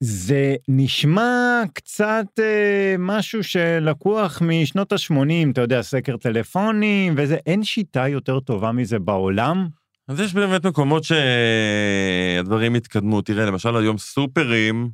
זה 0.00 0.54
נשמע 0.68 1.62
קצת 1.74 2.26
אה, 2.38 2.94
משהו 2.98 3.44
שלקוח 3.44 4.42
משנות 4.42 4.92
ה-80, 4.92 5.50
אתה 5.52 5.60
יודע, 5.60 5.82
סקר 5.82 6.16
טלפונים 6.16 7.14
וזה, 7.16 7.36
אין 7.46 7.64
שיטה 7.64 8.08
יותר 8.08 8.40
טובה 8.40 8.72
מזה 8.72 8.98
בעולם? 8.98 9.68
אז 10.08 10.20
יש 10.20 10.34
באמת 10.34 10.66
מקומות 10.66 11.04
שהדברים 11.04 12.74
התקדמו. 12.74 13.22
תראה, 13.22 13.46
למשל 13.46 13.76
היום 13.76 13.98
סופרים, 13.98 14.90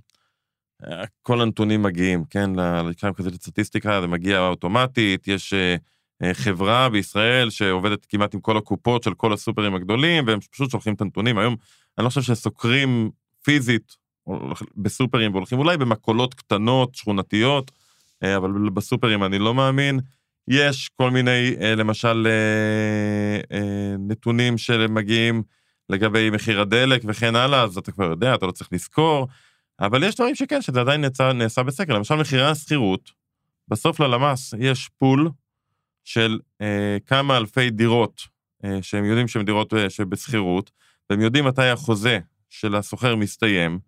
כל 1.23 1.41
הנתונים 1.41 1.83
מגיעים, 1.83 2.25
כן, 2.31 2.51
ללשכה 2.57 3.13
כזה 3.13 3.31
לסטטיסטיקה, 3.31 4.01
זה 4.01 4.07
מגיע 4.07 4.41
אוטומטית, 4.41 5.29
יש 5.29 5.55
אה, 5.55 5.77
אה, 6.23 6.35
חברה 6.35 6.89
בישראל 6.89 7.51
שעובדת 7.51 8.07
כמעט 8.07 8.35
עם 8.35 8.41
כל 8.41 8.57
הקופות 8.57 9.03
של 9.03 9.15
כל 9.15 9.33
הסופרים 9.33 9.75
הגדולים, 9.75 10.27
והם 10.27 10.41
פשוט 10.41 10.71
שולחים 10.71 10.95
את 10.95 11.01
הנתונים. 11.01 11.39
היום, 11.39 11.57
אני 11.99 12.05
לא 12.05 12.09
חושב 12.09 12.23
שסוקרים 12.23 13.11
פיזית 13.43 13.97
בסופרים 14.77 15.33
והולכים 15.33 15.59
אולי 15.59 15.77
במקולות 15.77 16.35
קטנות, 16.35 16.95
שכונתיות, 16.95 17.71
אה, 18.23 18.37
אבל 18.37 18.51
בסופרים 18.75 19.25
אני 19.25 19.39
לא 19.39 19.55
מאמין. 19.55 20.01
יש 20.49 20.91
כל 20.97 21.11
מיני, 21.11 21.55
למשל, 21.77 22.27
נתונים 23.99 24.59
שמגיעים 24.59 25.43
לגבי 25.89 26.31
מחיר 26.31 26.61
הדלק 26.61 27.03
וכן 27.05 27.37
הלאה, 27.37 27.63
אז 27.63 27.79
אתה 27.79 27.93
כבר 27.93 28.05
יודע, 28.05 28.35
אתה 28.35 28.47
לא 28.47 28.53
צריך 28.53 28.73
לזכור. 28.73 29.29
אבל 29.81 30.03
יש 30.03 30.15
דברים 30.15 30.35
שכן, 30.35 30.63
שזה 30.63 30.81
עדיין 30.81 31.01
נעשה, 31.01 31.33
נעשה 31.33 31.63
בסקר. 31.63 31.95
למשל, 31.95 32.15
מחירי 32.15 32.47
השכירות, 32.47 33.11
בסוף 33.69 34.01
ללמ"ס 34.01 34.55
יש 34.59 34.89
פול 34.99 35.31
של 36.05 36.39
אה, 36.61 36.97
כמה 37.07 37.37
אלפי 37.37 37.71
דירות, 37.71 38.23
אה, 38.65 38.83
שהם 38.83 39.05
יודעים 39.05 39.29
שהן 39.29 39.45
דירות 39.45 39.75
אה, 39.75 39.91
שבשכירות, 39.91 40.71
והם 41.11 41.21
יודעים 41.21 41.45
מתי 41.45 41.67
החוזה 41.67 42.19
של 42.51 42.75
הסוחר 42.75 43.17
מסתיים, 43.17 43.79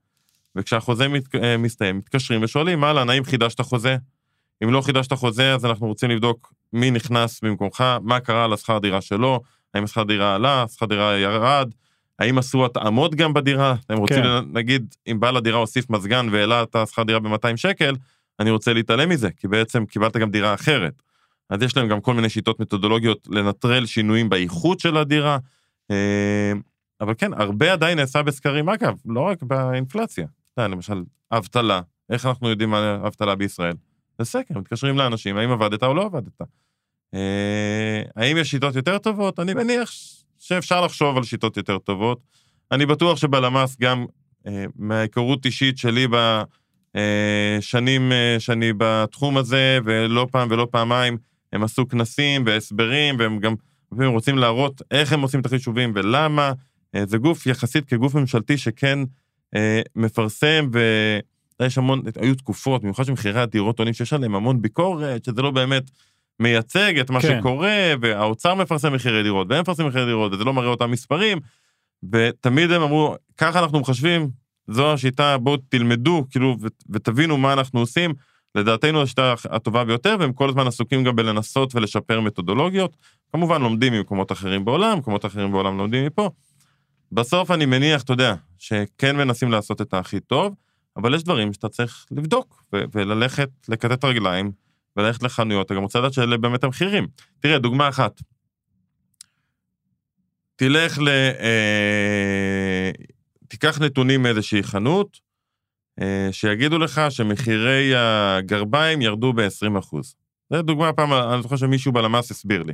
וכשהחוזה 0.57 1.09
מת, 1.09 1.35
אה, 1.35 1.57
מסתיים, 1.57 1.99
מתקשרים 1.99 2.43
ושואלים, 2.43 2.85
אהלן, 2.85 3.11
האם 3.11 3.25
חידשת 3.25 3.61
חוזה? 3.61 3.97
אם 4.65 4.73
לא 4.73 4.81
חידשת 4.81 5.13
חוזה, 5.13 5.55
אז 5.55 5.65
אנחנו 5.65 5.87
רוצים 5.87 6.11
לבדוק 6.11 6.53
מי 6.73 6.91
נכנס 6.91 7.41
במקומך, 7.41 7.85
מה 8.03 8.21
קרה 8.21 8.49
לשכר 8.49 8.79
דירה 8.79 9.01
שלו, 9.01 9.41
האם 9.75 9.87
שכר 9.87 10.03
דירה 10.03 10.35
עלה, 10.35 10.65
שכר 10.69 10.87
דירה 10.87 11.19
ירד, 11.19 11.71
האם 12.19 12.39
עשו 12.39 12.65
התאמות 12.65 13.15
גם 13.15 13.35
בדירה? 13.35 13.75
הם 13.89 13.99
רוצים, 13.99 14.23
כן. 14.23 14.45
נגיד, 14.53 14.95
אם 15.11 15.21
בעל 15.21 15.37
הדירה 15.37 15.59
הוסיף 15.59 15.91
מזגן 15.91 16.27
והעלה 16.33 16.63
את 16.63 16.77
השכר 16.77 17.03
דירה 17.03 17.21
ב-200 17.21 17.57
שקל, 17.57 17.95
אני 18.41 18.51
רוצה 18.51 18.73
להתעלם 18.73 19.09
מזה, 19.09 19.31
כי 19.31 19.49
בעצם 19.49 19.87
קיבלת 19.87 20.17
גם 20.17 20.31
דירה 20.31 20.55
אחרת. 20.55 21.03
אז 21.51 21.63
יש 21.63 21.77
להם 21.77 21.89
גם 21.89 22.01
כל 22.01 22.15
מיני 22.15 22.29
שיטות 22.29 22.61
מתודולוגיות 22.61 23.29
לנטרל 23.31 23.87
שינויים 23.87 24.29
באיכות 24.29 24.81
של 24.81 24.97
הדירה. 24.97 25.39
אה, 25.91 26.53
אבל 27.01 27.15
כן, 27.19 27.33
הרבה 27.33 27.73
עדיין 27.73 27.99
נעשה 27.99 28.23
בסקרים, 28.23 28.69
אגב, 28.69 28.95
לא 29.07 29.21
רק 29.21 29.43
באינפלציה. 29.43 30.27
למשל, 30.59 31.03
אבטלה, 31.31 31.81
איך 32.11 32.27
אנחנו 32.27 32.49
יודעים 32.49 32.71
מה 32.71 33.01
אבטלה 33.07 33.35
בישראל? 33.35 33.75
זה 34.19 34.25
סקר, 34.25 34.59
מתקשרים 34.59 34.99
לאנשים, 34.99 35.37
האם 35.37 35.51
עבדת 35.51 35.83
או 35.83 35.95
לא 35.95 36.05
עבדת. 36.05 36.41
אה, 37.15 38.03
האם 38.17 38.37
יש 38.37 38.51
שיטות 38.51 38.77
יותר 38.77 38.99
טובות? 38.99 39.41
אני 39.41 39.55
מניח 39.55 39.91
שאפשר 40.39 40.81
לחשוב 40.81 41.17
על 41.17 41.23
שיטות 41.23 41.57
יותר 41.57 41.79
טובות. 41.79 42.21
אני 42.73 42.87
בטוח 42.87 43.19
שבלמ"ס 43.19 43.77
גם 43.81 44.07
אה, 44.47 44.65
מההיכרות 44.77 45.47
אישית 45.47 45.79
שלי 45.79 46.07
בשנים 46.95 48.13
אה, 48.13 48.37
שאני 48.39 48.73
בתחום 48.77 49.37
הזה, 49.37 49.79
ולא 49.85 50.27
פעם 50.31 50.49
ולא 50.51 50.69
פעמיים, 50.71 51.19
הם 51.53 51.63
עשו 51.65 51.89
כנסים 51.89 52.43
והסברים, 52.47 53.17
והם 53.19 53.39
גם 53.39 53.55
לפעמים 53.93 54.11
רוצים 54.11 54.39
להראות 54.39 54.83
איך 54.91 55.13
הם 55.13 55.21
עושים 55.21 55.41
את 55.41 55.47
החישובים 55.47 55.93
ולמה. 55.95 56.53
אה, 56.95 57.07
זה 57.07 57.19
גוף 57.19 57.47
יחסית 57.47 57.85
כגוף 57.85 58.15
ממשלתי 58.15 58.59
שכן 58.59 58.99
אה, 58.99 59.05
מפרסם, 59.97 60.71
ויש 61.61 61.79
המון, 61.79 62.03
היו 62.21 62.35
תקופות, 62.35 62.83
במיוחד 62.83 63.05
שמחירי 63.05 63.41
הדירות 63.41 63.79
עולים 63.79 63.95
שיש 63.95 64.13
עליהם 64.13 64.35
המון 64.35 64.63
ביקורת, 64.63 65.25
שזה 65.25 65.43
לא 65.43 65.51
באמת 65.51 65.91
מייצג 66.41 66.99
את 66.99 67.11
מה 67.11 67.21
כן. 67.21 67.39
שקורה, 67.41 67.93
והאוצר 68.01 68.55
מפרסם 68.55 68.93
מחירי 68.93 69.23
דירות, 69.23 69.47
והם 69.51 69.61
מפרסמים 69.61 69.89
מחירי 69.89 70.07
דירות, 70.07 70.33
וזה 70.33 70.45
לא 70.45 70.53
מראה 70.53 70.69
אותם 70.69 70.91
מספרים, 70.91 71.39
ותמיד 72.13 72.71
הם 72.71 72.83
אמרו, 72.83 73.15
ככה 73.37 73.59
אנחנו 73.59 73.81
מחשבים, 73.81 74.29
זו 74.69 74.93
השיטה, 74.93 75.39
בואו 75.39 75.57
תלמדו, 75.57 76.25
כאילו, 76.31 76.57
ותבינו 76.91 77.37
מה 77.37 77.53
אנחנו 77.53 77.81
עושים. 77.81 78.15
לדעתנו 78.55 79.03
השיטה 79.03 79.35
הטובה 79.51 79.85
ביותר, 79.85 80.17
והם 80.21 80.33
כל 80.33 80.49
הזמן 80.49 80.67
עסוקים 80.67 81.05
גם 81.05 81.17
בלנסות 81.17 81.75
ולשפר 81.75 82.21
מתודולוגיות. 82.21 82.97
כמובן 83.33 83.63
לומדים 83.63 83.93
ממקומות 83.93 84.33
אחרים 84.33 84.65
בעולם, 84.65 84.99
מקומות 84.99 85.25
אחרים 85.25 85.53
בעולם 85.53 85.79
לומדים 85.79 86.07
מפה. 86.07 86.31
בסוף 87.13 87.51
אני 87.51 87.67
מניח, 87.67 88.03
אתה 88.03 88.13
יודע, 88.13 88.35
שכן 88.59 89.17
מנסים 89.17 89.51
לעשות 89.51 89.81
את 89.81 89.95
הכי 89.95 90.21
טוב, 90.21 90.55
אבל 90.97 91.15
יש 91.15 91.23
דברים 91.23 91.53
שאתה 91.53 91.69
צריך 91.69 92.07
לבדוק, 92.11 92.65
וללכת, 92.73 93.51
לקטט 93.69 94.05
רגליים, 94.05 94.53
וללכת 94.97 95.23
לחנויות, 95.23 95.67
אתה 95.67 95.75
גם 95.75 95.83
רוצה 95.83 95.99
לדעת 95.99 96.13
שאלה 96.13 96.37
באמת 96.37 96.65
המחירים. 96.65 97.07
תראה, 97.41 97.59
דוגמה 97.59 97.89
אחת. 97.89 98.21
תלך 100.57 100.99
ל... 100.99 101.09
אה, 101.09 102.91
תיקח 103.49 103.81
נתונים 103.81 104.23
מאיזושהי 104.23 104.63
חנות, 104.63 105.21
אה, 106.01 106.29
שיגידו 106.33 106.79
לך 106.79 107.01
שמחירי 107.11 107.93
הגרביים 107.97 109.03
ירדו 109.03 109.33
ב-20%. 109.33 109.97
זו 110.53 110.63
דוגמה 110.63 110.93
פעם, 110.93 111.13
אני 111.13 111.43
זוכר 111.43 111.57
שמישהו 111.57 111.93
בלמ"ס 111.93 112.31
הסביר 112.31 112.63
לי. 112.63 112.73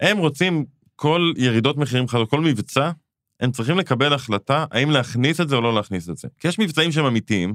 הם 0.00 0.18
רוצים 0.18 0.64
כל 0.96 1.32
ירידות 1.36 1.76
מחירים 1.76 2.06
כל 2.06 2.40
מבצע, 2.40 2.90
הם 3.40 3.50
צריכים 3.50 3.78
לקבל 3.78 4.12
החלטה 4.12 4.64
האם 4.70 4.90
להכניס 4.90 5.40
את 5.40 5.48
זה 5.48 5.56
או 5.56 5.60
לא 5.60 5.74
להכניס 5.74 6.10
את 6.10 6.16
זה. 6.16 6.28
כי 6.40 6.48
יש 6.48 6.58
מבצעים 6.58 6.92
שהם 6.92 7.04
אמיתיים, 7.04 7.54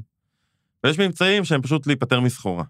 ויש 0.83 0.99
מבצעים 0.99 1.45
שהם 1.45 1.61
פשוט 1.61 1.87
להיפטר 1.87 2.19
מסחורה. 2.19 2.63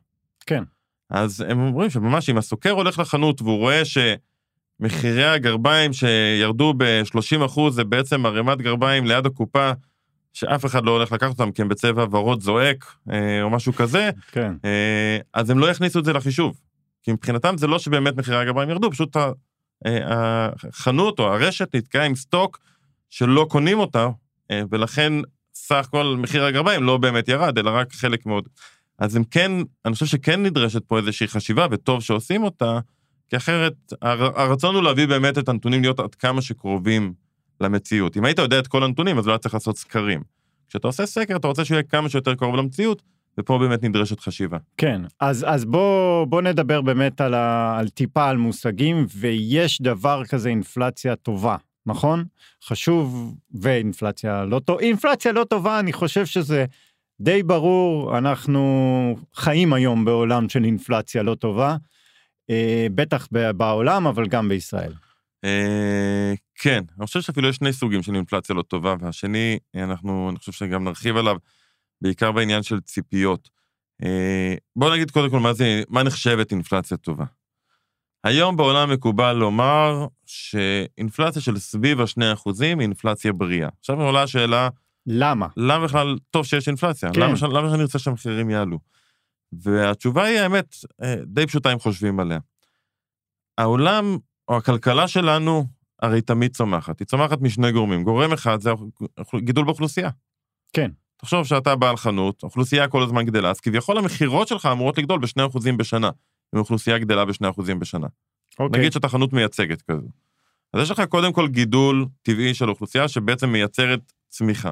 כן. 0.46 0.64
אז 1.10 1.42
הם 1.42 1.60
אומרים 1.60 1.90
שממש 1.90 2.30
אם 2.30 2.38
הסוקר 2.38 2.72
הולך 2.72 3.00
לחנות 3.00 3.42
והוא 3.42 3.58
רואה 3.58 3.82
שמחירי 3.86 5.26
הגרביים 5.26 5.94
שירדו 5.94 6.74
ב-30 6.78 7.46
אחוז 7.46 7.76
זה 7.76 7.84
בעצם 7.84 8.26
ערימת 8.26 8.62
גרביים 8.62 9.06
ליד 9.06 9.26
הקופה, 9.26 9.72
שאף 10.34 10.66
אחד 10.66 10.86
לא 10.86 10.92
הולך 10.92 11.12
לקחת 11.12 11.30
אותם 11.30 11.52
כי 11.52 11.62
הם 11.62 11.70
בצבע 11.70 12.06
ורוד 12.12 12.42
זועק 12.42 12.96
אה, 13.12 13.44
או 13.44 13.50
משהו 13.50 13.74
כזה, 13.74 14.10
כן. 14.32 14.54
אה, 14.66 15.18
אז 15.34 15.50
הם 15.50 15.60
לא 15.60 15.70
יכניסו 15.70 16.00
את 16.00 16.06
זה 16.06 16.14
לחישוב. 16.14 16.62
כי 17.04 17.12
מבחינתם 17.12 17.58
זה 17.58 17.68
לא 17.68 17.80
שבאמת 17.80 18.18
מחירי 18.18 18.38
הגרביים 18.38 18.70
ירדו, 18.70 18.92
פשוט 18.92 19.18
אה, 19.18 19.32
החנות 19.86 21.20
או 21.20 21.34
הרשת 21.34 21.76
נתקעה 21.76 22.06
עם 22.06 22.16
סטוק 22.16 22.60
שלא 23.10 23.48
קונים 23.50 23.80
אותה, 23.80 24.08
ולכן 24.72 25.14
סך 25.54 25.88
כל 25.92 26.16
מחיר 26.20 26.46
הגרביים 26.46 26.84
לא 26.84 26.98
באמת 26.98 27.28
ירד, 27.28 27.58
אלא 27.58 27.70
רק 27.70 27.94
חלק 27.94 28.26
מאוד. 28.26 28.48
אז 29.00 29.16
הם 29.16 29.24
כן, 29.24 29.52
אני 29.86 29.94
חושב 29.94 30.06
שכן 30.06 30.44
נדרשת 30.44 30.84
פה 30.88 30.98
איזושהי 30.98 31.28
חשיבה, 31.28 31.68
וטוב 31.72 32.02
שעושים 32.02 32.44
אותה, 32.44 32.80
כי 33.30 33.38
אחרת 33.38 33.74
הרצון 34.02 34.76
הוא 34.76 34.84
להביא 34.84 35.06
באמת 35.06 35.38
את 35.38 35.50
הנתונים 35.50 35.82
להיות 35.82 36.00
עד 36.00 36.16
כמה 36.16 36.42
שקרובים 36.42 37.14
למציאות. 37.62 38.18
אם 38.18 38.26
היית 38.26 38.40
יודע 38.40 38.60
את 38.60 38.68
כל 38.68 38.84
הנתונים, 38.84 39.18
אז 39.18 39.28
לא 39.28 39.32
היה 39.32 39.38
צריך 39.38 39.54
לעשות 39.54 39.78
סקרים. 39.78 40.22
כשאתה 40.70 40.88
עושה 40.88 41.06
סקר, 41.06 41.36
אתה 41.36 41.48
רוצה 41.48 41.66
שהוא 41.66 41.76
יהיה 41.76 41.84
כמה 41.84 42.10
שיותר 42.10 42.36
קרוב 42.36 42.56
למציאות, 42.56 43.02
ופה 43.38 43.58
באמת 43.58 43.84
נדרשת 43.84 44.20
חשיבה. 44.20 44.58
כן, 44.78 45.02
אז, 45.20 45.46
אז 45.48 45.66
בוא, 45.66 46.26
בוא 46.26 46.42
נדבר 46.42 46.82
באמת 46.82 47.22
על, 47.22 47.34
ה, 47.34 47.78
על 47.80 47.90
טיפה 47.90 48.30
על 48.30 48.38
מושגים, 48.38 49.06
ויש 49.16 49.82
דבר 49.82 50.26
כזה 50.26 50.50
אינפלציה 50.50 51.16
טובה, 51.16 51.56
נכון? 51.86 52.26
חשוב, 52.64 53.36
ואינפלציה 53.62 54.46
לא 54.46 54.60
טובה, 54.60 54.82
אינפלציה 54.82 55.32
לא 55.32 55.44
טובה, 55.44 55.80
אני 55.80 55.94
חושב 55.94 56.26
שזה 56.26 56.66
די 57.22 57.44
ברור, 57.44 58.18
אנחנו 58.18 59.16
חיים 59.36 59.74
היום 59.74 60.06
בעולם 60.06 60.50
של 60.50 60.64
אינפלציה 60.64 61.24
לא 61.24 61.36
טובה, 61.36 61.76
אה, 62.50 62.88
בטח 62.96 63.28
בעולם, 63.58 64.08
אבל 64.08 64.28
גם 64.28 64.50
בישראל. 64.50 64.94
אה, 65.46 66.34
כן, 66.56 66.84
אני 66.98 67.06
חושב 67.06 67.22
שאפילו 67.22 67.50
יש 67.50 67.56
שני 67.56 67.74
סוגים 67.74 68.04
של 68.04 68.16
אינפלציה 68.16 68.56
לא 68.56 68.62
טובה, 68.62 68.96
והשני, 69.00 69.60
אנחנו, 69.76 70.30
אני 70.30 70.40
חושב 70.40 70.52
שגם 70.52 70.84
נרחיב 70.84 71.18
עליו, 71.18 71.38
בעיקר 72.02 72.32
בעניין 72.32 72.64
של 72.64 72.80
ציפיות. 72.80 73.50
אה, 74.04 74.56
בואו 74.76 74.94
נגיד 74.94 75.12
קודם 75.12 75.30
כל 75.30 75.40
מה 75.40 75.54
זה, 75.54 75.84
מה 75.90 76.04
נחשבת 76.04 76.52
אינפלציה 76.52 76.98
טובה. 76.98 77.26
היום 78.26 78.58
בעולם 78.58 78.92
מקובל 78.92 79.34
לומר 79.34 80.08
שאינפלציה 80.26 81.42
של 81.42 81.60
סביב 81.60 82.02
ה-2% 82.02 82.52
היא 82.62 82.76
אינפלציה 82.80 83.34
בריאה. 83.34 83.70
עכשיו 83.80 84.02
עולה 84.02 84.24
השאלה, 84.24 84.70
למה? 85.08 85.48
למה 85.58 85.86
בכלל 85.86 86.18
טוב 86.32 86.46
שיש 86.46 86.68
אינפלציה? 86.68 87.10
כן. 87.14 87.20
למה, 87.22 87.34
למה 87.60 87.70
שאני 87.70 87.84
רוצה 87.84 88.00
שהמחירים 88.00 88.50
יעלו? 88.50 88.80
והתשובה 89.54 90.24
היא, 90.24 90.40
האמת, 90.40 90.76
אה, 91.04 91.16
די 91.26 91.48
פשוטה 91.48 91.74
אם 91.74 91.80
חושבים 91.80 92.20
עליה. 92.20 92.40
העולם, 93.58 94.18
או 94.48 94.58
הכלכלה 94.58 95.08
שלנו, 95.08 95.66
הרי 96.02 96.22
תמיד 96.22 96.56
צומחת. 96.56 97.00
היא 97.00 97.06
צומחת 97.06 97.42
משני 97.42 97.72
גורמים. 97.72 98.04
גורם 98.04 98.34
אחד 98.34 98.62
זה 98.62 98.72
גידול 99.38 99.66
באוכלוסייה. 99.66 100.10
כן. 100.74 100.92
תחשוב 101.18 101.46
שאתה 101.46 101.76
בעל 101.76 101.98
חנות, 101.98 102.44
האוכלוסייה 102.44 102.88
כל 102.88 103.04
הזמן 103.04 103.26
גדלה, 103.26 103.50
אז 103.50 103.60
כביכול 103.60 103.98
המכירות 103.98 104.48
שלך 104.48 104.66
אמורות 104.66 104.98
לגדול 104.98 105.20
ב-2% 105.20 105.60
בשנה, 105.78 106.10
אם 106.54 106.58
האוכלוסייה 106.58 106.98
גדלה 106.98 107.26
ב-2% 107.26 107.62
בשנה. 107.80 108.08
אוקיי. 108.60 108.80
נגיד 108.80 108.92
שאתה 108.92 109.10
חנות 109.10 109.34
מייצגת 109.34 109.82
כזו. 109.82 110.08
אז 110.74 110.82
יש 110.82 110.92
לך 110.92 111.02
קודם 111.10 111.34
כל 111.34 111.48
גידול 111.48 112.06
טבעי 112.22 112.54
של 112.54 112.70
אוכלוסייה 112.70 113.08
שבעצם 113.08 113.50
מייצרת 113.50 114.14
צמיחה. 114.30 114.72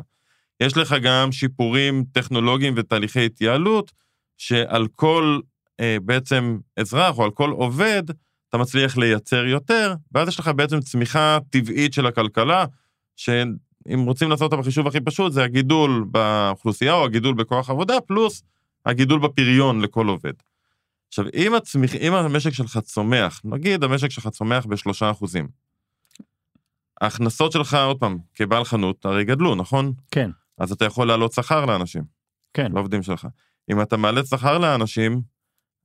יש 0.60 0.78
לך 0.78 0.96
גם 1.04 1.32
שיפורים 1.32 2.04
טכנולוגיים 2.12 2.74
ותהליכי 2.78 3.26
התייעלות, 3.26 3.92
שעל 4.38 4.88
כל 4.88 5.40
אה, 5.80 5.98
בעצם 6.06 6.58
אזרח 6.78 7.18
או 7.18 7.24
על 7.24 7.32
כל 7.32 7.50
עובד, 7.50 8.04
אתה 8.50 8.58
מצליח 8.58 8.98
לייצר 8.98 9.46
יותר, 9.46 9.94
ואז 10.12 10.28
יש 10.28 10.40
לך 10.40 10.48
בעצם 10.48 10.80
צמיחה 10.80 11.38
טבעית 11.50 11.94
של 11.94 12.06
הכלכלה, 12.06 12.66
שאם 13.16 14.00
רוצים 14.06 14.30
לעשות 14.30 14.52
אותה 14.52 14.62
בחישוב 14.62 14.88
הכי 14.88 15.02
פשוט, 15.02 15.34
זה 15.34 15.44
הגידול 15.44 16.06
באוכלוסייה 16.12 16.94
או 16.94 17.06
הגידול 17.06 17.34
בכוח 17.34 17.70
עבודה, 17.70 18.02
פלוס 18.02 18.44
הגידול 18.86 19.20
בפריון 19.20 19.82
לכל 19.82 20.08
עובד. 20.08 20.34
עכשיו, 21.14 21.26
אם, 21.34 21.54
הצמיח, 21.54 21.96
אם 21.96 22.14
המשק 22.14 22.54
שלך 22.54 22.78
צומח, 22.78 23.42
נגיד 23.44 23.84
המשק 23.84 24.10
שלך 24.12 24.28
צומח 24.28 24.66
בשלושה 24.66 25.12
אחוזים, 25.12 25.48
ההכנסות 27.02 27.52
שלך, 27.52 27.74
עוד 27.74 28.00
פעם, 28.00 28.18
כבעל 28.36 28.64
חנות, 28.64 29.06
הרי 29.06 29.26
גדלו, 29.26 29.56
נכון? 29.56 29.94
כן. 30.12 30.30
אז 30.58 30.72
אתה 30.72 30.86
יכול 30.86 31.08
להעלות 31.08 31.34
שכר 31.34 31.66
לאנשים, 31.66 32.04
כן. 32.54 32.72
לעובדים 32.72 33.04
שלך. 33.04 33.28
אם 33.72 33.82
אתה 33.82 33.98
מעלה 33.98 34.26
שכר 34.26 34.58
לאנשים, 34.58 35.22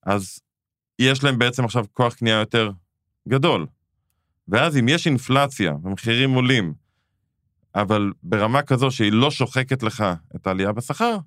אז 0.06 0.38
יש 0.98 1.24
להם 1.24 1.38
בעצם 1.38 1.64
עכשיו 1.64 1.84
כוח 1.92 2.14
קנייה 2.14 2.40
יותר 2.40 2.70
גדול. 3.28 3.66
ואז 4.48 4.76
אם 4.76 4.88
יש 4.88 5.06
אינפלציה 5.06 5.72
ומחירים 5.82 6.34
עולים, 6.34 6.74
אבל 7.74 8.12
ברמה 8.22 8.62
כזו 8.62 8.90
שהיא 8.90 9.12
לא 9.12 9.30
שוחקת 9.30 9.82
לך 9.82 10.04
את 10.36 10.46
העלייה 10.46 10.72
בשכר, 10.72 11.18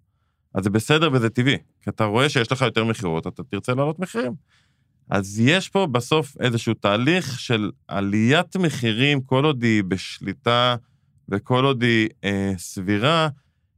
אז 0.54 0.64
זה 0.64 0.70
בסדר 0.70 1.10
וזה 1.14 1.30
טבעי. 1.30 1.58
כי 1.82 1.90
אתה 1.90 2.04
רואה 2.06 2.30
שיש 2.30 2.52
לך 2.52 2.62
יותר 2.62 2.84
מכירות, 2.84 3.28
אתה 3.28 3.44
תרצה 3.44 3.74
להעלות 3.74 4.00
מחירים. 4.00 4.34
אז 5.10 5.40
יש 5.40 5.70
פה 5.70 5.88
בסוף 5.88 6.38
איזשהו 6.40 6.74
תהליך 6.74 7.40
של 7.40 7.72
עליית 7.88 8.56
מחירים, 8.56 9.22
כל 9.22 9.46
עוד 9.46 9.64
היא 9.64 9.84
בשליטה 9.84 10.76
וכל 11.30 11.66
עוד 11.66 11.82
היא 11.84 12.10
אה, 12.24 12.54
סבירה, 12.58 13.30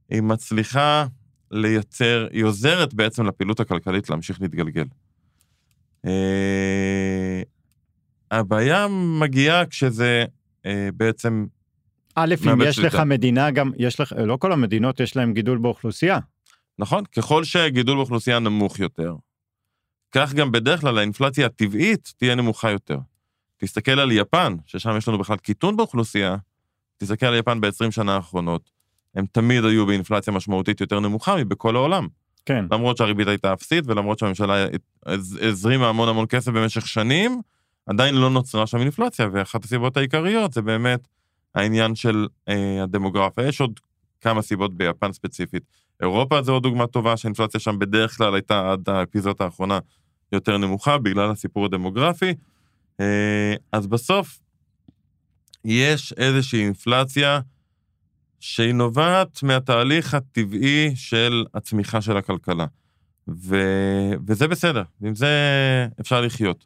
היא 0.10 0.22
מצליחה 0.22 1.06
לייצר, 1.52 2.28
היא 2.32 2.44
עוזרת 2.44 2.94
בעצם 2.94 3.26
לפעילות 3.26 3.60
הכלכלית 3.60 4.10
להמשיך 4.10 4.42
להתגלגל. 4.42 4.86
אה, 6.06 7.42
הבעיה 8.32 8.88
מגיעה 9.20 9.66
כשזה 9.66 10.26
אה, 10.66 10.90
בעצם, 10.94 11.46
א', 12.16 12.36
אם 12.42 12.50
מאבד 12.50 12.66
יש 12.66 12.80
לך 12.80 12.92
שליטה. 12.92 13.06
מדינה 13.06 13.52
גם, 13.52 13.72
יש 13.78 14.00
לך, 14.00 14.16
לא 14.18 14.38
כל 14.38 14.52
המדינות 14.52 15.00
יש 15.00 15.16
להם 15.16 15.34
גידול 15.34 15.58
באוכלוסייה. 15.58 16.20
נכון? 16.80 17.04
ככל 17.06 17.44
שהגידול 17.44 17.96
באוכלוסייה 17.96 18.40
נמוך 18.40 18.80
יותר, 18.80 19.16
כך 20.12 20.34
גם 20.34 20.52
בדרך 20.52 20.82
כלל 20.82 20.98
האינפלציה 20.98 21.46
הטבעית 21.46 22.14
תהיה 22.18 22.36
נמוכה 22.36 22.72
יותר. 22.72 22.98
תסתכל 23.58 24.00
על 24.00 24.12
יפן, 24.12 24.56
ששם 24.66 24.98
יש 24.98 25.08
לנו 25.08 25.18
בכלל 25.18 25.38
קיטון 25.38 25.78
באוכלוסייה, 25.78 26.36
תסתכל 26.98 27.26
על 27.26 27.36
יפן 27.36 27.62
ב-20 27.62 27.92
שנה 27.92 28.16
האחרונות, 28.16 28.72
הם 29.16 29.26
תמיד 29.32 29.66
היו 29.66 29.86
באינפלציה 29.86 30.34
משמעותית 30.34 30.82
יותר 30.82 31.00
נמוכה 31.00 31.36
מבכל 31.36 31.76
העולם. 31.76 32.08
כן. 32.46 32.66
למרות 32.72 32.98
שהריבית 32.98 33.28
הייתה 33.28 33.54
אפסית, 33.54 33.84
ולמרות 33.88 34.20
שהממשלה 34.20 34.66
הז- 35.06 35.40
הזרימה 35.42 35.90
המון 35.90 36.10
המון 36.10 36.26
כסף 36.30 36.52
במשך 36.52 36.88
שנים, 36.88 37.42
עדיין 37.86 38.16
לא 38.16 38.30
נוצרה 38.30 38.68
שם 38.68 38.78
אינפלציה, 38.78 39.28
ואחת 39.34 39.64
הסיבות 39.64 39.98
העיקריות 39.98 40.54
זה 40.54 40.62
באמת 40.62 41.08
העניין 41.56 41.96
של 41.96 42.28
אה, 42.50 42.84
הדמוגרפיה. 42.84 43.48
יש 43.48 43.62
עוד 43.62 43.80
כמה 44.22 44.42
סיבות 44.42 44.74
ביפן 44.74 45.14
ספציפית. 45.14 45.64
אירופה 46.02 46.42
זו 46.42 46.54
עוד 46.54 46.64
דוגמה 46.64 46.88
טובה 46.88 47.18
שהאינפלציה 47.18 47.60
שם 47.60 47.80
בדרך 47.80 48.18
כלל 48.18 48.34
הייתה 48.34 48.72
עד 48.72 48.90
האפיזודה 48.90 49.46
האחרונה 49.46 49.80
יותר 50.32 50.58
נמוכה 50.58 50.98
בגלל 50.98 51.32
הסיפור 51.32 51.66
הדמוגרפי. 51.66 52.34
אה, 53.00 53.56
אז 53.72 53.88
בסוף 53.88 54.40
יש 55.66 56.14
איזושהי 56.14 56.66
אינפלציה 56.66 57.40
שהיא 58.40 58.74
נובעת 58.74 59.44
מהתהליך 59.44 60.14
הטבעי 60.14 60.92
של 60.96 61.46
הצמיחה 61.54 62.02
של 62.02 62.18
הכלכלה. 62.18 62.66
ו... 63.28 63.58
וזה 64.28 64.48
בסדר, 64.48 64.84
עם 65.04 65.16
זה 65.16 65.28
אפשר 66.02 66.22
לחיות. 66.22 66.66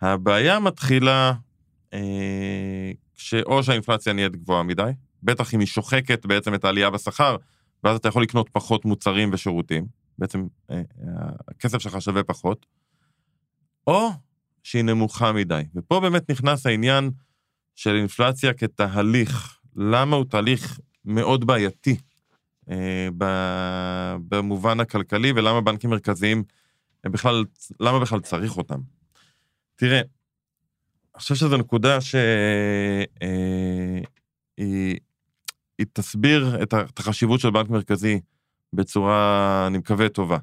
הבעיה 0.00 0.58
מתחילה 0.58 1.32
אה, 1.94 2.90
כשאו 3.16 3.62
שהאינפלציה 3.62 4.12
נהיית 4.12 4.36
גבוהה 4.36 4.62
מדי, 4.62 4.90
בטח 5.22 5.54
אם 5.54 5.60
היא 5.60 5.68
שוחקת 5.68 6.26
בעצם 6.26 6.54
את 6.54 6.64
העלייה 6.64 6.90
בשכר, 6.90 7.36
ואז 7.86 7.96
אתה 7.96 8.08
יכול 8.08 8.22
לקנות 8.22 8.48
פחות 8.52 8.84
מוצרים 8.84 9.30
ושירותים, 9.32 9.86
בעצם 10.18 10.46
אה, 10.70 10.82
הכסף 11.48 11.78
שלך 11.78 12.02
שווה 12.02 12.22
פחות, 12.22 12.66
או 13.86 14.08
שהיא 14.62 14.82
נמוכה 14.82 15.32
מדי. 15.32 15.62
ופה 15.74 16.00
באמת 16.00 16.30
נכנס 16.30 16.66
העניין 16.66 17.10
של 17.74 17.96
אינפלציה 17.96 18.52
כתהליך. 18.52 19.58
למה 19.76 20.16
הוא 20.16 20.24
תהליך 20.24 20.80
מאוד 21.04 21.46
בעייתי 21.46 21.96
אה, 22.70 23.08
במובן 24.28 24.80
הכלכלי, 24.80 25.32
ולמה 25.36 25.60
בנקים 25.60 25.90
מרכזיים, 25.90 26.44
בכלל, 27.04 27.44
למה 27.80 28.00
בכלל 28.00 28.20
צריך 28.20 28.56
אותם? 28.56 28.80
תראה, 29.76 29.98
אני 29.98 31.20
חושב 31.20 31.34
שזו 31.34 31.56
נקודה 31.56 31.98
שהיא 32.00 32.26
היא, 35.78 35.86
תסביר 35.92 36.62
את 36.62 36.98
החשיבות 36.98 37.40
של 37.40 37.50
בנק 37.50 37.70
מרכזי 37.70 38.20
בצורה, 38.72 39.64
אני 39.66 39.78
מקווה, 39.78 40.08
טובה. 40.08 40.38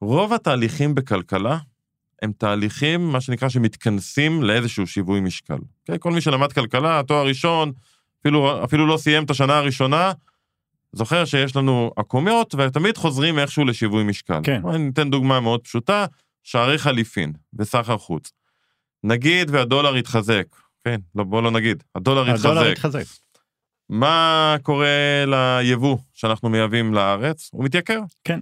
רוב 0.00 0.32
התהליכים 0.32 0.94
בכלכלה 0.94 1.58
הם 2.22 2.32
תהליכים, 2.38 3.08
מה 3.08 3.20
שנקרא, 3.20 3.48
שמתכנסים 3.48 4.42
לאיזשהו 4.42 4.86
שיווי 4.86 5.20
משקל. 5.20 5.54
Okay? 5.54 5.98
כל 5.98 6.12
מי 6.12 6.20
שלמד 6.20 6.52
כלכלה, 6.52 7.02
תואר 7.06 7.26
ראשון, 7.26 7.72
אפילו, 8.20 8.64
אפילו 8.64 8.86
לא 8.86 8.96
סיים 8.96 9.24
את 9.24 9.30
השנה 9.30 9.58
הראשונה, 9.58 10.12
זוכר 10.92 11.24
שיש 11.24 11.56
לנו 11.56 11.90
עקומות, 11.96 12.54
ותמיד 12.54 12.96
חוזרים 12.96 13.38
איכשהו 13.38 13.64
לשיווי 13.64 14.04
משקל. 14.04 14.40
כן. 14.42 14.62
אני 14.74 14.90
אתן 14.92 15.10
דוגמה 15.10 15.40
מאוד 15.40 15.60
פשוטה, 15.60 16.06
שערי 16.44 16.78
חליפין 16.78 17.32
וסחר 17.58 17.98
חוץ. 17.98 18.32
נגיד 19.04 19.50
והדולר 19.50 19.96
יתחזק, 19.96 20.46
כן, 20.84 21.00
לא, 21.14 21.24
בוא 21.24 21.42
לא 21.42 21.50
נגיד, 21.50 21.82
הדולר 21.94 22.30
הדולר 22.30 22.66
יתחזק. 22.66 23.00
התחזק. 23.00 23.04
מה 23.90 24.56
קורה 24.62 25.24
ליבוא 25.26 25.98
שאנחנו 26.14 26.48
מייבאים 26.48 26.94
לארץ? 26.94 27.50
הוא 27.52 27.64
מתייקר. 27.64 28.00
כן. 28.24 28.40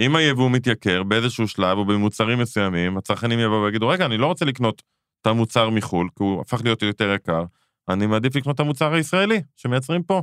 אם 0.00 0.16
היבוא 0.16 0.50
מתייקר 0.50 1.02
באיזשהו 1.02 1.48
שלב 1.48 1.78
או 1.78 1.84
במוצרים 1.84 2.38
מסוימים, 2.38 2.96
הצרכנים 2.96 3.38
יבואו 3.38 3.62
ויגידו, 3.62 3.88
רגע, 3.88 4.06
אני 4.06 4.18
לא 4.18 4.26
רוצה 4.26 4.44
לקנות 4.44 4.82
את 5.20 5.26
המוצר 5.26 5.70
מחו"ל, 5.70 6.08
כי 6.16 6.24
הוא 6.24 6.40
הפך 6.40 6.60
להיות 6.64 6.82
יותר 6.82 7.12
יקר, 7.14 7.44
אני 7.88 8.06
מעדיף 8.06 8.36
לקנות 8.36 8.54
את 8.54 8.60
המוצר 8.60 8.94
הישראלי 8.94 9.42
שמייצרים 9.56 10.02
פה. 10.02 10.22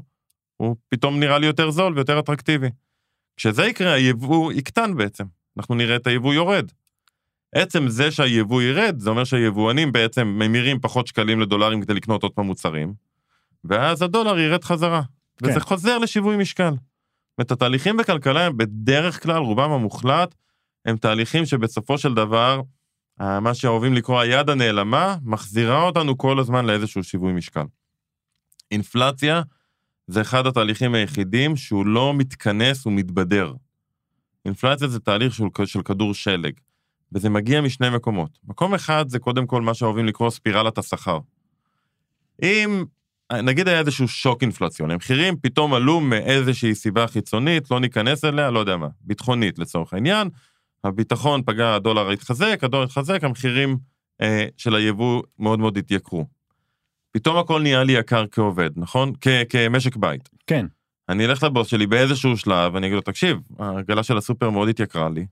הוא 0.57 0.75
פתאום 0.89 1.19
נראה 1.19 1.39
לי 1.39 1.45
יותר 1.45 1.71
זול 1.71 1.93
ויותר 1.93 2.19
אטרקטיבי. 2.19 2.69
כשזה 3.37 3.65
יקרה, 3.65 3.93
היבוא 3.93 4.53
יקטן 4.53 4.95
בעצם. 4.97 5.23
אנחנו 5.57 5.75
נראה 5.75 5.95
את 5.95 6.07
היבוא 6.07 6.33
יורד. 6.33 6.71
עצם 7.55 7.87
זה 7.87 8.11
שהיבוא 8.11 8.61
ירד, 8.61 8.99
זה 8.99 9.09
אומר 9.09 9.23
שהיבואנים 9.23 9.91
בעצם 9.91 10.27
ממירים 10.27 10.79
פחות 10.79 11.07
שקלים 11.07 11.39
לדולרים 11.39 11.81
כדי 11.81 11.93
לקנות 11.93 12.23
עוד 12.23 12.31
פעם 12.31 12.45
מוצרים, 12.45 13.08
ואז 13.63 14.01
הדולר 14.01 14.39
ירד 14.39 14.63
חזרה. 14.63 15.01
כן. 15.37 15.49
וזה 15.49 15.59
חוזר 15.59 15.97
לשיווי 15.97 16.37
משקל. 16.37 16.73
זאת 17.39 17.51
התהליכים 17.51 17.97
בכלכלה 17.97 18.45
הם 18.45 18.57
בדרך 18.57 19.23
כלל, 19.23 19.37
רובם 19.37 19.71
המוחלט, 19.71 20.35
הם 20.85 20.97
תהליכים 20.97 21.45
שבסופו 21.45 21.97
של 21.97 22.13
דבר, 22.13 22.61
אה, 23.21 23.39
מה 23.39 23.53
שאוהבים 23.53 23.93
לקרוא 23.93 24.19
היד 24.19 24.49
הנעלמה, 24.49 25.17
מחזירה 25.23 25.83
אותנו 25.83 26.17
כל 26.17 26.39
הזמן 26.39 26.65
לאיזשהו 26.65 27.03
שיווי 27.03 27.33
משקל. 27.33 27.65
אינפלציה 28.71 29.41
זה 30.07 30.21
אחד 30.21 30.47
התהליכים 30.47 30.93
היחידים 30.95 31.55
שהוא 31.55 31.85
לא 31.85 32.13
מתכנס 32.13 32.85
ומתבדר. 32.85 33.53
אינפלציה 34.45 34.87
זה 34.87 34.99
תהליך 34.99 35.33
של, 35.33 35.45
של 35.65 35.81
כדור 35.81 36.13
שלג, 36.13 36.53
וזה 37.11 37.29
מגיע 37.29 37.61
משני 37.61 37.89
מקומות. 37.89 38.39
מקום 38.43 38.73
אחד 38.73 39.09
זה 39.09 39.19
קודם 39.19 39.47
כל 39.47 39.61
מה 39.61 39.73
שאוהבים 39.73 40.05
לקרוא 40.05 40.29
ספירלת 40.29 40.77
השכר. 40.77 41.19
אם 42.43 42.83
נגיד 43.33 43.67
היה 43.67 43.79
איזשהו 43.79 44.07
שוק 44.07 44.41
אינפלציוני, 44.41 44.93
המחירים 44.93 45.35
פתאום 45.41 45.73
עלו 45.73 45.99
מאיזושהי 45.99 46.75
סיבה 46.75 47.07
חיצונית, 47.07 47.71
לא 47.71 47.79
ניכנס 47.79 48.25
אליה, 48.25 48.51
לא 48.51 48.59
יודע 48.59 48.77
מה, 48.77 48.87
ביטחונית 49.01 49.59
לצורך 49.59 49.93
העניין, 49.93 50.29
הביטחון 50.83 51.41
פגע, 51.45 51.75
הדולר 51.75 52.09
התחזק, 52.09 52.59
הדולר 52.63 52.83
התחזק, 52.83 53.23
המחירים 53.23 53.77
אה, 54.21 54.45
של 54.57 54.75
היבוא 54.75 55.23
מאוד 55.39 55.59
מאוד 55.59 55.77
התייקרו. 55.77 56.25
פתאום 57.11 57.37
הכל 57.37 57.61
נהיה 57.61 57.83
לי 57.83 57.93
יקר 57.93 58.25
כעובד, 58.31 58.69
נכון? 58.75 59.13
כ- 59.21 59.43
כמשק 59.49 59.95
בית. 59.95 60.29
כן. 60.47 60.65
אני 61.09 61.25
אלך 61.25 61.43
לבוס 61.43 61.67
שלי 61.67 61.87
באיזשהו 61.87 62.37
שלב, 62.37 62.73
ואני 62.73 62.87
אגיד 62.87 62.95
לו, 62.95 63.01
תקשיב, 63.01 63.37
העגלה 63.59 64.03
של 64.03 64.17
הסופר 64.17 64.49
מאוד 64.49 64.69
התייקרה 64.69 65.09
לי, 65.09 65.25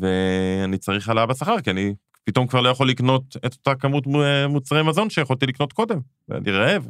ואני 0.00 0.78
צריך 0.78 1.08
העלאה 1.08 1.26
בשכר, 1.26 1.60
כי 1.60 1.70
אני 1.70 1.94
פתאום 2.28 2.46
כבר 2.46 2.60
לא 2.60 2.68
יכול 2.68 2.88
לקנות 2.88 3.36
את 3.46 3.52
אותה 3.52 3.74
כמות 3.74 4.04
מוצרי 4.48 4.82
מזון 4.82 5.10
שיכולתי 5.10 5.46
לקנות 5.46 5.72
קודם, 5.72 5.98
ואני 6.28 6.50
רעב. 6.50 6.88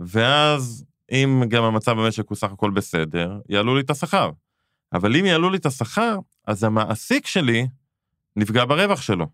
ואז, 0.00 0.84
אם 1.12 1.42
גם 1.48 1.64
המצב 1.64 1.92
במשק 1.92 2.28
הוא 2.28 2.36
סך 2.36 2.52
הכל 2.52 2.70
בסדר, 2.70 3.40
יעלו 3.48 3.74
לי 3.74 3.80
את 3.80 3.90
השכר. 3.90 4.30
אבל 4.92 5.16
אם 5.16 5.24
יעלו 5.24 5.50
לי 5.50 5.56
את 5.56 5.66
השכר, 5.66 6.18
אז 6.46 6.64
המעסיק 6.64 7.26
שלי 7.26 7.66
נפגע 8.36 8.64
ברווח 8.64 9.02
שלו. 9.02 9.26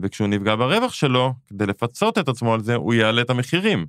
וכשהוא 0.00 0.28
נפגע 0.28 0.56
ברווח 0.56 0.92
שלו, 0.92 1.34
כדי 1.46 1.66
לפצות 1.66 2.18
את 2.18 2.28
עצמו 2.28 2.54
על 2.54 2.60
זה, 2.60 2.74
הוא 2.74 2.94
יעלה 2.94 3.22
את 3.22 3.30
המחירים. 3.30 3.86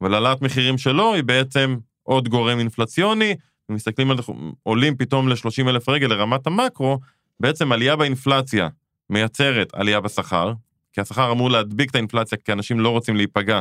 אבל 0.00 0.14
העלאת 0.14 0.42
מחירים 0.42 0.78
שלו 0.78 1.14
היא 1.14 1.24
בעצם 1.24 1.76
עוד 2.02 2.28
גורם 2.28 2.58
אינפלציוני, 2.58 3.36
ומסתכלים 3.68 4.10
על 4.10 4.18
עולים 4.62 4.96
פתאום 4.96 5.28
ל-30 5.28 5.68
אלף 5.68 5.88
רגל 5.88 6.06
לרמת 6.06 6.46
המקרו, 6.46 6.98
בעצם 7.40 7.72
עלייה 7.72 7.96
באינפלציה 7.96 8.68
מייצרת 9.12 9.74
עלייה 9.74 10.00
בשכר, 10.00 10.52
כי 10.92 11.00
השכר 11.00 11.32
אמור 11.32 11.50
להדביק 11.50 11.90
את 11.90 11.94
האינפלציה, 11.94 12.38
כי 12.44 12.52
אנשים 12.52 12.80
לא 12.80 12.88
רוצים 12.88 13.16
להיפגע 13.16 13.60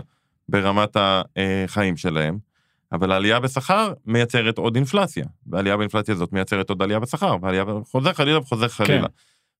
ברמת 0.50 0.98
החיים 0.98 1.98
שלהם, 1.98 2.38
אבל 2.92 3.12
העלייה 3.12 3.40
בשכר 3.40 3.94
מייצרת 4.06 4.58
עוד 4.58 4.76
אינפלציה, 4.76 5.26
והעלייה 5.48 5.78
באינפלציה 5.78 6.14
הזאת 6.14 6.34
מייצרת 6.34 6.70
עוד 6.70 6.82
עלייה 6.82 7.00
בשכר, 7.00 7.36
ועלייה 7.42 7.64
חוזר 7.92 8.14
חלילה 8.14 8.40
וחוזר 8.40 8.68
חלילה. 8.68 9.08
כן. 9.08 9.14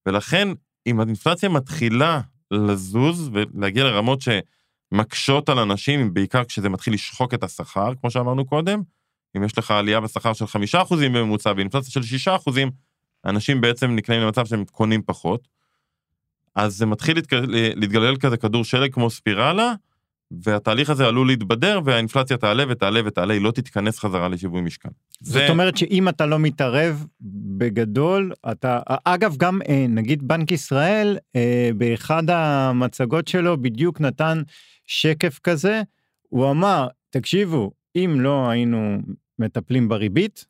ולכן, 0.06 0.48
אם 0.88 1.00
האינפלציה 1.00 1.50
מתחילה 1.50 2.22
לזוז 2.52 3.30
ולהגיע 3.34 3.84
לרמות 3.84 4.20
שמקשות 4.22 5.50
על 5.50 5.60
אנשים, 5.60 6.14
בעיקר 6.14 6.44
כשזה 6.44 6.70
מתחיל 6.70 6.94
לשחוק 6.94 7.34
את 7.34 7.44
השכר, 7.44 7.92
כמו 8.02 8.12
שאמרנו 8.12 8.46
קודם, 8.46 8.82
אם 9.38 9.44
יש 9.44 9.58
לך 9.58 9.72
עלייה 9.72 10.00
בשכר 10.00 10.34
של 10.34 10.48
חמישה 10.48 10.82
אחוזים 10.82 11.14
בממוצע 11.14 11.54
ואינפלציה 11.56 11.92
של 11.92 12.04
שישה 12.04 12.36
אחוזים, 12.36 12.72
אנשים 13.26 13.62
בעצם 13.62 13.96
נקלעים 13.96 14.22
למצב 14.22 14.46
שהם 14.46 14.66
קונים 14.66 15.02
פחות. 15.02 15.48
אז 16.56 16.76
זה 16.78 16.86
מתחיל 16.86 17.18
להתגלגל 17.52 18.16
כזה 18.16 18.38
כדור 18.38 18.64
שלג 18.64 18.94
כמו 18.94 19.10
ספירלה, 19.10 19.74
והתהליך 20.44 20.90
הזה 20.90 21.08
עלול 21.08 21.28
להתבדר 21.28 21.80
והאינפלציה 21.86 22.38
תעלה 22.38 22.64
ותעלה 22.70 23.00
ותעלה, 23.06 23.34
היא 23.34 23.42
לא 23.42 23.52
תתכנס 23.52 24.00
חזרה 24.00 24.28
לשיווי 24.28 24.62
משקל. 24.62 24.90
זאת 25.22 25.34
זה... 25.34 25.50
אומרת 25.50 25.78
שאם 25.78 26.10
אתה 26.10 26.26
לא 26.26 26.40
מתערב 26.40 27.06
בגדול, 27.58 28.32
אתה, 28.52 28.80
אגב 29.04 29.36
גם 29.38 29.60
אה, 29.70 29.86
נגיד 29.90 30.28
בנק 30.28 30.52
ישראל 30.52 31.18
אה, 31.36 31.70
באחד 31.78 32.24
המצגות 32.30 33.28
שלו 33.28 33.62
בדיוק 33.62 34.02
נתן 34.02 34.42
שקף 34.86 35.40
כזה, 35.44 35.82
הוא 36.30 36.52
אמר, 36.52 36.88
תקשיבו, 37.10 37.72
אם 37.96 38.18
לא 38.20 38.50
היינו 38.50 38.98
מטפלים 39.40 39.90
בריבית, 39.90 40.46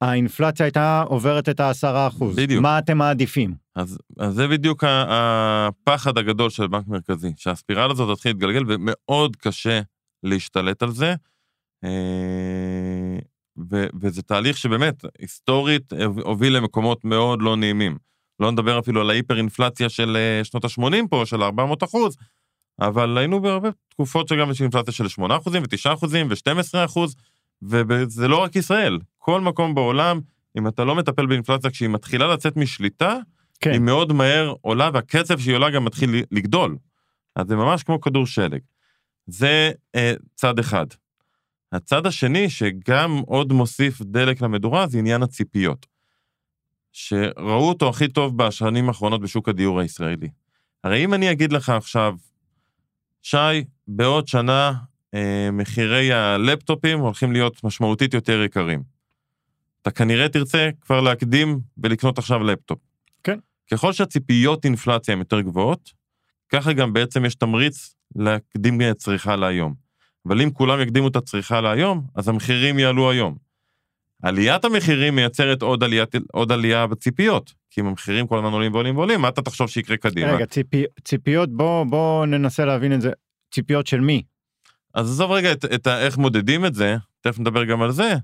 האינפלציה 0.00 0.66
הייתה 0.66 1.04
עוברת 1.06 1.48
את 1.48 1.60
העשרה 1.60 2.06
אחוז. 2.06 2.36
בדיוק. 2.36 2.62
מה 2.62 2.78
אתם 2.78 2.98
מעדיפים? 2.98 3.54
אז, 3.76 3.98
אז 4.18 4.34
זה 4.34 4.48
בדיוק 4.48 4.84
הפחד 4.86 6.18
הגדול 6.18 6.50
של 6.50 6.66
בנק 6.66 6.88
מרכזי, 6.88 7.32
שהספירלה 7.36 7.92
הזאת 7.92 8.16
תתחיל 8.16 8.32
להתגלגל 8.32 8.62
ומאוד 8.68 9.36
קשה 9.36 9.80
להשתלט 10.22 10.82
על 10.82 10.90
זה. 10.90 11.14
אה, 11.84 13.18
ו, 13.70 13.86
וזה 14.00 14.22
תהליך 14.22 14.56
שבאמת, 14.56 15.04
היסטורית, 15.18 15.92
הוביל 16.24 16.56
למקומות 16.56 17.04
מאוד 17.04 17.42
לא 17.42 17.56
נעימים. 17.56 17.96
לא 18.40 18.52
נדבר 18.52 18.78
אפילו 18.78 19.00
על 19.00 19.10
ההיפר-אינפלציה 19.10 19.88
של 19.88 20.16
אה, 20.16 20.44
שנות 20.44 20.64
ה-80 20.64 21.08
פה, 21.10 21.22
של 21.26 21.42
400 21.42 21.82
אחוז, 21.82 22.16
אבל 22.80 23.18
היינו 23.18 23.42
בהרבה 23.42 23.68
תקופות 23.88 24.28
שגם 24.28 24.50
יש 24.50 24.62
אינפלציה 24.62 24.92
של 24.92 25.08
8 25.08 25.36
אחוזים 25.36 25.62
ו-9 25.62 25.94
אחוזים 25.94 26.28
ו-12 26.30 26.84
אחוז, 26.84 27.16
וזה 27.62 28.28
לא 28.28 28.42
רק 28.42 28.56
ישראל, 28.56 28.98
כל 29.18 29.40
מקום 29.40 29.74
בעולם, 29.74 30.20
אם 30.58 30.68
אתה 30.68 30.84
לא 30.84 30.94
מטפל 30.94 31.26
באינפלציה 31.26 31.70
כשהיא 31.70 31.88
מתחילה 31.88 32.34
לצאת 32.34 32.56
משליטה, 32.56 33.16
כן. 33.60 33.72
היא 33.72 33.80
מאוד 33.80 34.12
מהר 34.12 34.54
עולה, 34.60 34.90
והקצב 34.94 35.38
שהיא 35.38 35.54
עולה 35.54 35.70
גם 35.70 35.84
מתחיל 35.84 36.10
לגדול. 36.30 36.76
אז 37.36 37.46
זה 37.48 37.56
ממש 37.56 37.82
כמו 37.82 38.00
כדור 38.00 38.26
שלג. 38.26 38.60
זה 39.26 39.72
אה, 39.94 40.14
צד 40.34 40.58
אחד. 40.58 40.86
הצד 41.72 42.06
השני, 42.06 42.50
שגם 42.50 43.22
עוד 43.26 43.52
מוסיף 43.52 44.02
דלק 44.02 44.40
למדורה, 44.42 44.86
זה 44.86 44.98
עניין 44.98 45.22
הציפיות. 45.22 45.86
שראו 46.92 47.68
אותו 47.68 47.88
הכי 47.88 48.08
טוב 48.08 48.38
בשנים 48.38 48.88
האחרונות 48.88 49.20
בשוק 49.20 49.48
הדיור 49.48 49.80
הישראלי. 49.80 50.28
הרי 50.84 51.04
אם 51.04 51.14
אני 51.14 51.32
אגיד 51.32 51.52
לך 51.52 51.68
עכשיו, 51.68 52.14
שי, 53.22 53.64
בעוד 53.88 54.28
שנה 54.28 54.72
מחירי 55.52 56.12
הלפטופים 56.12 56.98
הולכים 56.98 57.32
להיות 57.32 57.64
משמעותית 57.64 58.14
יותר 58.14 58.42
יקרים. 58.42 58.82
אתה 59.82 59.90
כנראה 59.90 60.28
תרצה 60.28 60.70
כבר 60.80 61.00
להקדים 61.00 61.60
ולקנות 61.78 62.18
עכשיו 62.18 62.42
לפטופ. 62.42 62.78
כן. 63.24 63.38
ככל 63.70 63.92
שהציפיות 63.92 64.64
אינפלציה 64.64 65.12
הן 65.12 65.18
יותר 65.18 65.40
גבוהות, 65.40 65.92
ככה 66.48 66.72
גם 66.72 66.92
בעצם 66.92 67.24
יש 67.24 67.34
תמריץ 67.34 67.94
להקדים 68.16 68.80
את 68.82 68.96
צריכה 68.96 69.36
להיום. 69.36 69.74
אבל 70.26 70.42
אם 70.42 70.50
כולם 70.50 70.80
יקדימו 70.80 71.08
את 71.08 71.16
הצריכה 71.16 71.60
להיום, 71.60 72.06
אז 72.14 72.28
המחירים 72.28 72.78
יעלו 72.78 73.10
היום. 73.10 73.36
עליית 74.22 74.64
המחירים 74.64 75.16
מייצרת 75.16 75.62
עוד, 75.62 75.84
עליית, 75.84 76.14
עוד 76.32 76.52
עלייה 76.52 76.86
בציפיות, 76.86 77.54
כי 77.70 77.80
אם 77.80 77.86
המחירים 77.86 78.26
כל 78.26 78.38
הזמן 78.38 78.52
עולים 78.52 78.72
ועולים 78.72 78.96
ועולים, 78.96 79.20
מה 79.20 79.28
אתה 79.28 79.42
תחשוב 79.42 79.68
שיקרה 79.68 79.96
קדימה? 79.96 80.32
רגע, 80.32 80.46
ציפי, 80.46 80.84
ציפיות, 81.04 81.56
בוא, 81.56 81.84
בוא 81.84 82.26
ננסה 82.26 82.64
להבין 82.64 82.92
את 82.92 83.00
זה. 83.00 83.10
ציפיות 83.50 83.86
של 83.86 84.00
מי? 84.00 84.22
אז 84.96 85.10
עזוב 85.10 85.30
רגע 85.30 85.52
את, 85.52 85.64
את 85.64 85.86
איך 85.86 86.18
מודדים 86.18 86.66
את 86.66 86.74
זה, 86.74 86.96
תכף 87.20 87.38
נדבר 87.38 87.64
גם 87.64 87.82
על 87.82 87.92
זה, 87.92 88.14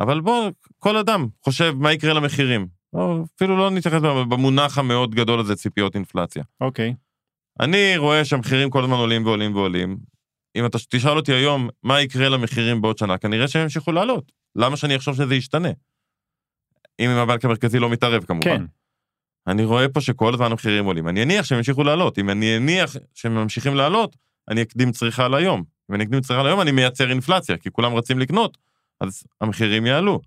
אבל 0.00 0.20
בוא, 0.20 0.50
כל 0.78 0.96
אדם 0.96 1.26
חושב 1.44 1.74
מה 1.76 1.92
יקרה 1.92 2.14
למחירים. 2.14 2.68
או 2.92 3.24
אפילו 3.36 3.56
לא 3.56 3.70
נתייחס 3.70 4.00
במונח 4.02 4.78
המאוד 4.78 5.14
גדול 5.14 5.40
הזה, 5.40 5.56
ציפיות 5.56 5.94
אינפלציה. 5.94 6.44
אוקיי. 6.60 6.90
Okay. 6.90 7.64
אני 7.64 7.96
רואה 7.96 8.24
שהמחירים 8.24 8.70
כל 8.70 8.84
הזמן 8.84 8.96
עולים 8.96 9.26
ועולים 9.26 9.54
ועולים. 9.54 9.98
אם 10.56 10.66
אתה 10.66 10.78
תשאל 10.88 11.16
אותי 11.16 11.32
היום 11.32 11.68
מה 11.82 12.00
יקרה 12.00 12.28
למחירים 12.28 12.82
בעוד 12.82 12.98
שנה, 12.98 13.18
כנראה 13.18 13.48
שהם 13.48 13.62
ימשיכו 13.62 13.92
לעלות. 13.92 14.32
למה 14.56 14.76
שאני 14.76 14.96
אחשוב 14.96 15.16
שזה 15.16 15.34
ישתנה? 15.34 15.68
אם 17.00 17.10
הבנק 17.10 17.44
המרכזי 17.44 17.78
לא 17.78 17.90
מתערב 17.90 18.24
כמובן. 18.24 18.58
כן. 18.58 18.64
אני 19.46 19.64
רואה 19.64 19.88
פה 19.88 20.00
שכל 20.00 20.34
הזמן 20.34 20.50
המחירים 20.50 20.84
עולים. 20.84 21.08
אני 21.08 21.22
אניח 21.22 21.44
שהם 21.44 21.58
ימשיכו 21.58 21.84
לעלות. 21.84 22.18
אם 22.18 22.30
אני 22.30 22.56
אניח 22.56 22.96
שהם 23.14 23.34
ממשיכים 23.34 23.74
לעלות, 23.74 24.16
אני 24.48 24.62
אקדים 24.62 24.92
צריכה 24.92 25.28
להיום. 25.28 25.71
אם 25.90 25.94
אני 25.94 26.04
אקדים 26.04 26.20
צריכה 26.20 26.42
להיום, 26.42 26.60
אני 26.60 26.72
מייצר 26.72 27.10
אינפלציה, 27.10 27.56
כי 27.56 27.70
כולם 27.70 27.94
רצים 27.94 28.18
לקנות, 28.18 28.58
אז 29.00 29.22
המחירים 29.40 29.86
יעלו. 29.86 30.20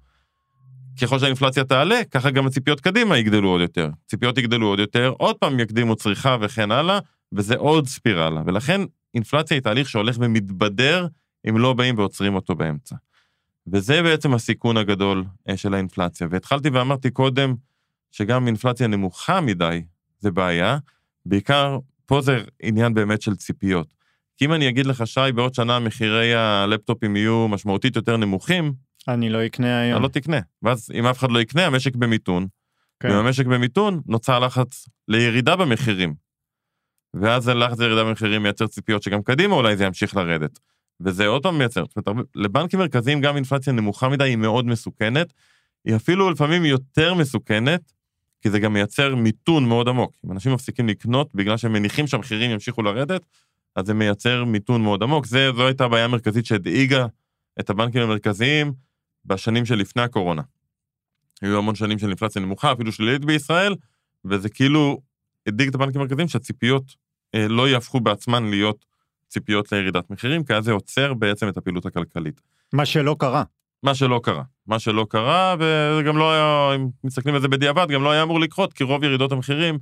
ככל 1.02 1.20
שהאינפלציה 1.20 1.64
תעלה, 1.64 2.02
ככה 2.12 2.32
גם 2.32 2.48
הציפיות 2.48 2.82
קדימה 2.82 3.18
יגדלו 3.18 3.50
עוד 3.50 3.62
יותר. 3.62 3.90
ציפיות 4.08 4.38
יגדלו 4.38 4.68
עוד 4.68 4.80
יותר, 4.80 5.14
עוד 5.18 5.36
פעם 5.36 5.60
יקדימו 5.60 5.96
צריכה 5.96 6.38
וכן 6.42 6.72
הלאה, 6.72 7.00
וזה 7.32 7.56
עוד 7.56 7.88
ספירלה. 7.88 8.42
ולכן 8.46 8.82
אינפלציה 9.14 9.58
היא 9.58 9.62
תהליך 9.62 9.90
שהולך 9.90 10.16
ומתבדר 10.20 11.08
אם 11.50 11.58
לא 11.58 11.74
באים 11.74 11.98
ועוצרים 11.98 12.36
אותו 12.36 12.56
באמצע. 12.56 12.96
וזה 13.68 14.04
בעצם 14.04 14.34
הסיכון 14.34 14.78
הגדול 14.78 15.24
אה, 15.50 15.58
של 15.58 15.74
האינפלציה. 15.74 16.28
והתחלתי 16.32 16.70
ואמרתי 16.70 17.12
קודם 17.12 17.56
שגם 18.12 18.48
אינפלציה 18.48 18.88
נמוכה 18.88 19.42
מדי 19.42 19.84
זה 20.20 20.32
בעיה, 20.32 20.78
בעיקר 21.26 21.80
פה 22.06 22.22
זה 22.22 22.44
עניין 22.62 22.94
באמת 22.94 23.22
של 23.22 23.36
ציפיות. 23.36 23.94
כי 24.38 24.46
אם 24.46 24.54
אני 24.54 24.70
אגיד 24.70 24.86
לך, 24.86 25.08
שי, 25.08 25.32
בעוד 25.36 25.54
שנה 25.54 25.80
מחירי 25.80 26.36
הלפטופים 26.36 27.16
יהיו 27.16 27.48
משמעותית 27.48 27.96
יותר 27.96 28.18
נמוכים, 28.18 28.74
אני 29.08 29.30
לא 29.30 29.46
אקנה 29.46 29.80
היום. 29.80 29.96
אני 29.96 30.04
לא 30.04 30.08
תקנה. 30.08 30.40
ואז 30.62 30.92
אם 30.94 31.06
אף 31.06 31.20
אחד 31.20 31.32
לא 31.32 31.40
יקנה, 31.40 31.66
המשק 31.66 31.96
במיתון. 31.96 32.48
כן. 33.00 33.10
ואם 33.10 33.18
המשק 33.18 33.46
במיתון, 33.46 34.02
נוצר 34.06 34.40
לחץ 34.40 34.90
לירידה 35.08 35.56
במחירים. 35.56 36.14
ואז 37.14 37.48
הלחץ 37.48 37.80
לירידה 37.80 38.04
במחירים 38.04 38.44
מייצר 38.44 38.68
ציפיות 38.68 39.04
שגם 39.04 39.24
קדימה 39.24 39.56
אולי 39.56 39.78
זה 39.78 39.86
ימשיך 39.86 40.16
לרדת. 40.16 40.60
וזה 41.02 41.28
עוד 41.28 41.44
פעם 41.44 41.58
מייצר, 41.58 41.84
זאת 41.96 42.08
אומרת, 42.08 42.26
לבנקים 42.36 42.80
מרכזיים 42.80 43.22
גם 43.22 43.36
אינפלציה 43.36 43.74
נמוכה 43.74 44.10
מדי 44.10 44.24
היא 44.24 44.36
מאוד 44.36 44.66
מסוכנת, 44.66 45.34
היא 45.86 45.96
אפילו 45.96 46.32
לפעמים 46.32 46.66
יותר 46.66 47.14
מסוכנת, 47.14 47.92
כי 48.42 48.50
זה 48.50 48.60
גם 48.60 48.74
מייצר 48.74 49.16
מיתון 49.16 49.66
מאוד 49.66 49.88
עמוק. 49.88 50.18
אם 50.26 50.32
אנשים 50.32 50.54
מפסיקים 50.54 50.88
לקנות 50.88 51.36
בגלל 51.36 51.58
שהם 51.58 51.74
מניחים 51.74 52.08
שהמחירים 52.08 52.52
ימשיכו 52.52 52.82
לרדת, 52.82 53.26
אז 53.76 53.86
זה 53.86 53.94
מייצר 53.94 54.44
מיתון 54.44 54.84
מאוד 54.84 55.04
עמוק. 55.04 55.26
זה, 55.26 55.50
זו 55.56 55.68
הייתה 55.68 55.86
הבעיה 55.86 56.06
המרכזית 56.06 56.46
שהדאיגה 56.46 57.06
את 57.60 57.70
הבנקים 57.70 58.02
המרכזיים 58.02 58.74
בשנים 59.26 59.66
שלפני 59.66 60.02
הקורונה. 60.02 60.42
היו 61.42 61.58
המון 61.58 61.76
שנים 61.76 62.00
של 62.00 62.08
אינפלציה 62.08 62.42
נמוכה, 62.42 62.72
אפילו 62.72 62.92
שלילית 62.92 63.26
בישראל, 63.26 63.76
וזה 64.26 64.50
כאילו 64.50 65.02
הדאיג 65.48 65.70
את 65.70 65.76
הבנקים 65.76 66.02
המרכזיים 66.02 66.28
שהציפיות 66.28 66.96
אה, 67.36 67.48
לא 67.48 67.70
יהפכו 67.70 68.00
בעצמן 68.00 68.50
להיות 68.50 68.86
ציפיות 69.28 69.72
לירידת 69.72 70.10
מחירים, 70.10 70.44
כי 70.44 70.54
אז 70.54 70.64
זה 70.64 70.72
עוצר 70.72 71.14
בעצם 71.14 71.50
את 71.50 71.58
הפעילות 71.58 71.86
הכלכלית. 71.86 72.42
מה 72.74 72.86
שלא 72.86 73.16
קרה. 73.20 73.44
מה 73.84 73.96
שלא 73.96 74.20
קרה. 74.24 74.44
מה 74.68 74.80
שלא 74.80 75.06
קרה, 75.10 75.56
וגם 75.60 76.18
לא 76.18 76.32
היה, 76.32 76.76
אם 76.76 76.88
מסתכלים 77.04 77.36
על 77.36 77.42
זה 77.42 77.48
בדיעבד, 77.48 77.88
גם 77.90 78.04
לא 78.04 78.12
היה 78.12 78.24
אמור 78.24 78.40
לקרות, 78.40 78.74
כי 78.74 78.84
רוב 78.84 79.04
ירידות 79.04 79.32
המחירים 79.32 79.80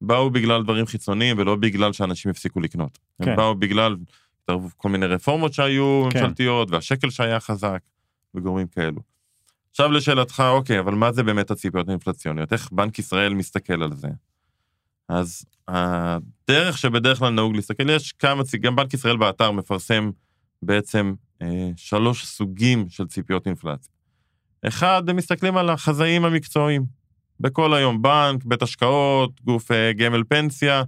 באו 0.00 0.30
בגלל 0.30 0.62
דברים 0.62 0.86
חיצוניים 0.86 1.38
ולא 1.38 1.56
בגלל 1.56 1.92
שאנשים 1.92 2.30
הפסיקו 2.30 2.60
לקנות. 2.60 2.98
כן. 3.22 3.30
הם 3.30 3.36
באו 3.36 3.54
בגלל 3.54 3.96
כל 4.76 4.88
מיני 4.88 5.06
רפורמות 5.06 5.52
שהיו 5.52 6.08
כן. 6.10 6.22
ממשלתיות, 6.22 6.70
והשקל 6.70 7.10
שהיה 7.10 7.40
חזק, 7.40 7.80
וגורמים 8.34 8.66
כאלו. 8.66 9.00
עכשיו 9.70 9.92
לשאלתך, 9.92 10.42
אוקיי, 10.48 10.78
אבל 10.78 10.94
מה 10.94 11.12
זה 11.12 11.22
באמת 11.22 11.50
הציפיות 11.50 11.88
האינפלציוניות? 11.88 12.52
איך 12.52 12.72
בנק 12.72 12.98
ישראל 12.98 13.34
מסתכל 13.34 13.82
על 13.82 13.94
זה? 13.94 14.08
אז 15.08 15.44
הדרך 15.68 16.78
שבדרך 16.78 17.18
כלל 17.18 17.30
נהוג 17.30 17.56
להסתכל, 17.56 17.90
יש 17.90 18.12
כמה, 18.12 18.42
גם 18.60 18.76
בנק 18.76 18.94
ישראל 18.94 19.16
באתר 19.16 19.50
מפרסם 19.50 20.10
בעצם 20.62 21.14
אה, 21.42 21.70
שלוש 21.76 22.26
סוגים 22.26 22.88
של 22.88 23.06
ציפיות 23.06 23.46
אינפלציה. 23.46 23.92
אחד, 24.68 25.02
הם 25.08 25.16
מסתכלים 25.16 25.56
על 25.56 25.70
החזאים 25.70 26.24
המקצועיים. 26.24 26.99
בכל 27.40 27.74
היום, 27.74 28.02
בנק, 28.02 28.44
בית 28.44 28.62
השקעות, 28.62 29.40
גוף 29.44 29.70
אה, 29.70 29.92
גמל 29.92 30.22
פנסיה, 30.28 30.82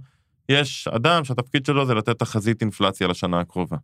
יש 0.49 0.87
אדם 0.87 1.23
שהתפקיד 1.23 1.65
שלו 1.65 1.85
זה 1.85 1.93
לתת 1.93 2.19
תחזית 2.19 2.61
אינפלציה 2.61 3.07
לשנה 3.07 3.39
הקרובה. 3.39 3.77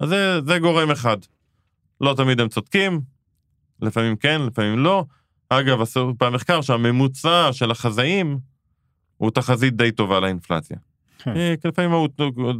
אז 0.00 0.08
זה, 0.08 0.40
זה 0.46 0.58
גורם 0.58 0.90
אחד. 0.90 1.16
לא 2.00 2.14
תמיד 2.16 2.40
הם 2.40 2.48
צודקים, 2.48 3.00
לפעמים 3.82 4.16
כן, 4.16 4.40
לפעמים 4.46 4.78
לא. 4.78 5.04
אגב, 5.48 5.80
עשו 5.80 6.14
במחקר 6.20 6.60
שהממוצע 6.60 7.52
של 7.52 7.70
החזאים 7.70 8.38
הוא 9.16 9.30
תחזית 9.30 9.76
די 9.76 9.92
טובה 9.92 10.20
לאינפלציה. 10.20 10.76
כן. 11.18 11.36
אה, 11.36 11.54
לפעמים 11.64 11.90
הוא 11.90 12.08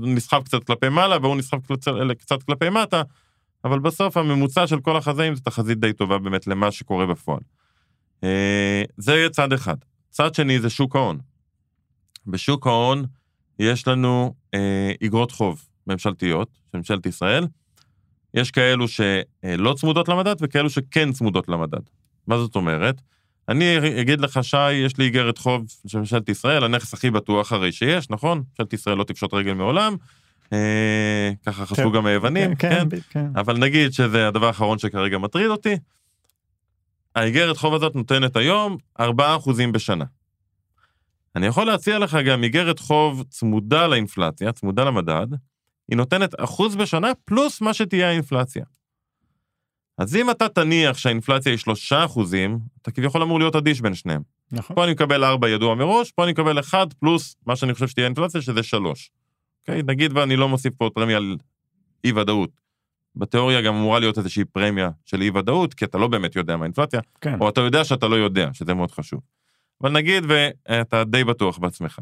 נסחב 0.01 0.43
קצת 0.43 0.65
כלפי 0.65 0.89
מעלה 0.89 1.17
והוא 1.23 1.37
נסחב 1.37 1.59
קצת, 1.61 1.93
קצת 2.19 2.43
כלפי 2.43 2.71
מטה, 2.71 3.03
אבל 3.65 3.79
בסוף 3.79 4.17
הממוצע 4.17 4.67
של 4.67 4.81
כל 4.81 4.97
החזאים 4.97 5.35
זה 5.35 5.41
תחזית 5.41 5.81
די 5.81 5.93
טובה 5.93 6.19
באמת 6.19 6.47
למה 6.47 6.71
שקורה 6.71 7.07
בפועל. 7.07 7.41
אה, 8.25 8.83
זה 8.97 9.13
יהיה 9.13 9.31
צד 9.31 9.53
אחד. 9.53 9.77
צד 10.11 10.35
שני 10.35 10.61
זה 10.61 10.71
שוק 10.71 10.97
ההון. 10.97 11.19
בשוק 12.27 12.67
ההון 12.67 13.05
יש 13.59 13.89
לנו 13.89 14.35
אה, 14.55 14.93
איגרות 15.01 15.33
חוב 15.33 15.65
ממשלתיות 15.87 16.49
של 16.73 16.79
ממשלת 16.79 17.07
ישראל. 17.07 17.47
יש 18.35 18.51
כאלו 18.51 18.87
שלא 18.89 19.75
צמודות 19.77 20.09
למדד 20.09 20.35
וכאלו 20.41 20.71
שכן 20.71 21.13
צמודות 21.13 21.49
למדד. 21.49 21.81
מה 22.27 22.39
זאת 22.39 22.57
אומרת? 22.57 23.01
אני 23.49 24.01
אגיד 24.01 24.21
לך, 24.21 24.41
שי, 24.43 24.73
יש 24.73 24.99
לי 24.99 25.05
איגרת 25.05 25.39
חוב 25.39 25.65
של 25.87 25.99
ממשלת 25.99 26.29
ישראל, 26.29 26.65
הנכס 26.65 26.95
הכי 26.95 27.11
בטוח 27.11 27.53
הרי 27.53 27.73
שיש, 27.73 28.11
נכון? 28.11 28.43
ממשלת 28.51 28.73
ישראל 28.73 28.97
לא 28.97 29.05
תפשוט 29.05 29.35
רגל 29.35 29.55
מעולם. 29.55 29.97
אה, 30.53 31.31
ככה 31.47 31.67
חשבו 31.67 31.91
כן. 31.91 31.97
גם 31.97 32.07
היוונים, 32.07 32.55
כן? 32.55 32.89
כן, 32.91 32.99
כן. 33.11 33.27
אבל 33.37 33.59
נגיד 33.59 33.93
שזה 33.93 34.29
הדבר 34.29 34.47
האחרון 34.47 34.79
שכרגע 34.79 35.19
מטריד 35.19 35.47
אותי. 35.47 35.77
האיגרת 37.19 37.57
חוב 37.57 37.75
הזאת 37.75 37.95
נותנת 37.95 38.37
היום 38.37 38.77
4% 39.01 39.05
בשנה. 39.73 40.05
אני 41.37 41.47
יכול 41.47 41.67
להציע 41.67 41.99
לך 41.99 42.19
גם 42.27 42.45
איגרת 42.45 42.79
חוב 42.79 43.25
צמודה 43.29 43.87
לאינפלציה, 43.87 44.53
צמודה 44.53 44.85
למדד, 44.85 45.27
היא 45.89 45.97
נותנת 45.97 46.35
אחוז 46.39 46.77
בשנה 46.77 47.13
פלוס 47.25 47.61
מה 47.61 47.75
שתהיה 47.75 48.09
האינפלציה. 48.09 48.65
אז 49.99 50.17
אם 50.17 50.31
אתה 50.31 50.49
תניח 50.49 50.99
שהאינפלציה 50.99 51.53
היא 51.53 51.59
3 51.59 51.93
אחוזים, 51.93 52.59
אתה 52.83 52.91
כביכול 52.91 53.23
אמור 53.23 53.39
להיות 53.39 53.57
אדיש 53.57 53.81
בין 53.81 53.95
שניהם. 53.95 54.23
נכון. 54.53 54.77
פה 54.77 54.85
אני 54.85 54.93
מקבל 54.93 55.25
4 55.25 55.49
ידוע 55.49 55.75
מראש, 55.75 56.13
פה 56.13 56.25
אני 56.25 56.33
מקבל 56.33 56.61
1 56.61 56.93
פלוס 56.93 57.37
מה 57.47 57.57
שאני 57.57 57.75
חושב 57.75 57.89
שתהיה 57.89 58.07
אינפלציה, 58.07 58.43
שזה 58.43 58.63
3. 58.63 59.11
אוקיי? 59.61 59.83
נגיד 59.83 60.17
ואני 60.17 60.37
לא 60.37 60.49
מוסיף 60.49 60.75
פה 60.75 60.91
פרמיה 60.95 61.17
על 61.17 61.37
אי-ודאות. 62.05 62.51
בתיאוריה 63.17 63.61
גם 63.61 63.75
אמורה 63.75 63.99
להיות 63.99 64.19
איזושהי 64.19 64.45
פרמיה 64.45 64.91
של 65.05 65.23
אי-ודאות, 65.23 65.75
כי 65.75 65.85
אתה 65.85 65.99
לא 65.99 66.09
באמת 66.09 66.37
יודע 66.37 66.57
מה 66.57 66.65
האינפלציה, 66.65 67.01
כן. 67.21 67.41
או 67.41 67.49
אתה 67.49 67.61
יודע 67.61 67.85
שאתה 67.85 68.09
לא 68.09 68.17
יודע, 68.17 68.51
שזה 68.53 68.75
מאוד 68.75 68.91
חשוב. 68.91 69.21
אבל 69.83 69.93
נגיד 69.93 70.25
ואתה 70.29 71.05
די 71.05 71.25
בטוח 71.25 71.59
בעצמך. 71.59 71.99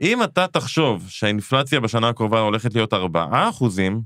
אם 0.00 0.22
אתה 0.22 0.46
תחשוב 0.46 1.08
שהאינפלציה 1.08 1.80
בשנה 1.80 2.08
הקרובה 2.08 2.40
הולכת 2.40 2.74
להיות 2.74 2.92
4 2.92 3.48
אחוזים, 3.48 4.02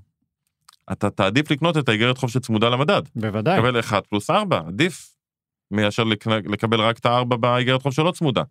אתה 0.93 1.11
תעדיף 1.11 1.51
לקנות 1.51 1.77
את 1.79 1.89
האיגרת 1.89 2.19
חוב 2.19 2.31
שצמודה 2.31 2.69
למדד. 2.69 3.03
בוודאי. 3.17 3.59
לקבל 3.59 3.81
1 3.81 4.07
פלוס 4.07 4.31
4, 4.31 4.61
עדיף 4.67 5.17
מאשר 5.71 6.05
לק- 6.05 6.27
לקבל 6.27 6.81
רק 6.81 6.99
את 6.99 7.07
ה-4 7.07 7.25
באיגרת 7.37 7.83
חוב 7.83 7.93
שלא 7.93 8.11
צמודה. 8.11 8.43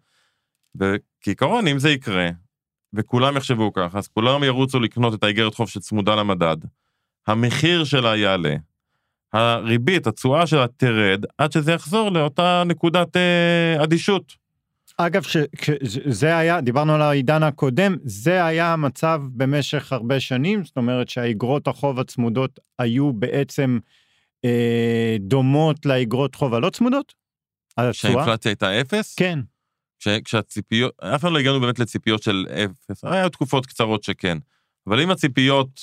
וכעיקרון, 0.75 1.67
אם 1.67 1.79
זה 1.79 1.89
יקרה, 1.89 2.29
וכולם 2.93 3.37
יחשבו 3.37 3.73
ככה, 3.73 3.97
אז 3.97 4.07
כולם 4.07 4.43
ירוצו 4.43 4.79
לקנות 4.79 5.13
את 5.13 5.23
האיגרת 5.23 5.55
חוב 5.55 5.69
שצמודה 5.69 6.15
למדד, 6.15 6.57
המחיר 7.27 7.83
שלה 7.83 8.15
יעלה, 8.17 8.55
הריבית, 9.33 10.07
התשואה 10.07 10.47
שלה 10.47 10.65
תרד, 10.77 11.25
עד 11.37 11.51
שזה 11.51 11.71
יחזור 11.71 12.09
לאותה 12.09 12.63
נקודת 12.65 13.17
אה, 13.17 13.83
אדישות. 13.83 14.41
אגב, 14.97 15.23
ש- 15.23 15.37
זה 16.05 16.37
היה, 16.37 16.61
דיברנו 16.61 16.93
על 16.95 17.01
העידן 17.01 17.43
הקודם, 17.43 17.95
זה 18.03 18.45
היה 18.45 18.73
המצב 18.73 19.21
במשך 19.33 19.93
הרבה 19.93 20.19
שנים, 20.19 20.63
זאת 20.63 20.77
אומרת 20.77 21.09
שהאיגרות 21.09 21.67
החוב 21.67 21.99
הצמודות 21.99 22.59
היו 22.79 23.13
בעצם 23.13 23.79
אה, 24.45 25.15
דומות 25.19 25.85
לאיגרות 25.85 26.35
חוב 26.35 26.53
הלא 26.53 26.69
צמודות? 26.69 27.13
כשהאינפלציה 27.91 28.49
הייתה 28.49 28.81
אפס, 28.81 29.15
כן, 29.15 29.39
כש, 29.99 30.07
כשהציפיות, 30.07 30.99
אף 30.99 31.21
פעם 31.21 31.33
לא 31.33 31.39
הגענו 31.39 31.59
באמת 31.59 31.79
לציפיות 31.79 32.23
של 32.23 32.45
אפס, 32.49 33.03
היו 33.03 33.29
תקופות 33.29 33.65
קצרות 33.65 34.03
שכן. 34.03 34.37
אבל 34.87 35.01
אם 35.01 35.11
הציפיות 35.11 35.81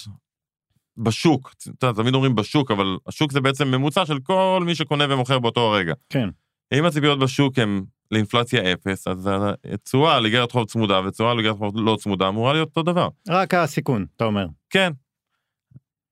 בשוק, 0.99 1.55
תמיד 1.79 2.15
אומרים 2.15 2.35
בשוק, 2.35 2.71
אבל 2.71 2.99
השוק 3.07 3.33
זה 3.33 3.41
בעצם 3.41 3.69
ממוצע 3.69 4.07
של 4.07 4.19
כל 4.19 4.63
מי 4.67 4.75
שקונה 4.75 5.15
ומוכר 5.15 5.39
באותו 5.39 5.61
הרגע. 5.61 5.95
כן. 6.09 6.29
אם 6.75 6.85
הציפיות 6.85 7.19
בשוק 7.19 7.59
הן 7.59 7.85
לאינפלציה 8.11 8.73
אפס, 8.73 9.07
אז 9.07 9.31
התשואה 9.73 10.17
על 10.17 10.25
איגרת 10.27 10.53
חוב 10.53 10.67
צמודה 10.67 11.01
ותשואה 11.01 11.31
על 11.31 11.39
איגרת 11.39 11.57
חוב 11.57 11.73
לא 11.77 11.97
צמודה 12.01 12.29
אמורה 12.29 12.53
להיות 12.53 12.69
אותו 12.69 12.83
דבר. 12.83 13.09
רק 13.29 13.55
הסיכון, 13.55 14.07
אתה 14.17 14.25
אומר. 14.25 14.47
כן. 14.71 14.93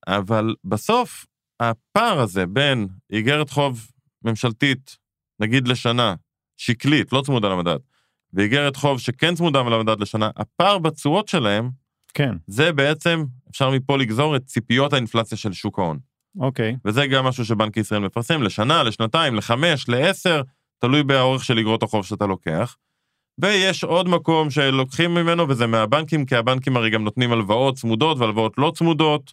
אבל 0.06 0.54
בסוף, 0.64 1.26
הפער 1.60 2.20
הזה 2.20 2.46
בין 2.46 2.88
איגרת 3.12 3.50
חוב 3.50 3.86
ממשלתית, 4.24 4.96
נגיד 5.40 5.68
לשנה, 5.68 6.14
שקלית, 6.56 7.12
לא 7.12 7.22
צמודה 7.26 7.48
למדד, 7.48 7.78
ואיגרת 8.32 8.76
חוב 8.76 9.00
שכן 9.00 9.34
צמודה 9.34 9.62
למדד 9.62 10.00
לשנה, 10.00 10.30
הפער 10.36 10.78
בתשואות 10.78 11.28
שלהם, 11.28 11.70
כן, 12.16 12.36
זה 12.46 12.72
בעצם, 12.72 13.24
אפשר 13.50 13.70
מפה 13.70 13.98
לגזור 13.98 14.36
את 14.36 14.46
ציפיות 14.46 14.92
האינפלציה 14.92 15.38
של 15.38 15.52
שוק 15.52 15.78
ההון. 15.78 15.98
אוקיי. 16.38 16.76
וזה 16.84 17.06
גם 17.06 17.24
משהו 17.24 17.44
שבנק 17.44 17.76
ישראל 17.76 18.00
מפרסם 18.00 18.42
לשנה, 18.42 18.82
לשנתיים, 18.82 19.34
לחמש, 19.34 19.88
לעשר, 19.88 20.42
תלוי 20.78 21.02
באורך 21.02 21.44
של 21.44 21.58
איגרות 21.58 21.82
החוב 21.82 22.04
שאתה 22.04 22.26
לוקח. 22.26 22.76
ויש 23.38 23.84
עוד 23.84 24.08
מקום 24.08 24.50
שלוקחים 24.50 25.14
ממנו, 25.14 25.48
וזה 25.48 25.66
מהבנקים, 25.66 26.24
כי 26.24 26.36
הבנקים 26.36 26.76
הרי 26.76 26.90
גם 26.90 27.04
נותנים 27.04 27.32
הלוואות 27.32 27.76
צמודות 27.76 28.18
והלוואות 28.18 28.58
לא 28.58 28.72
צמודות, 28.74 29.32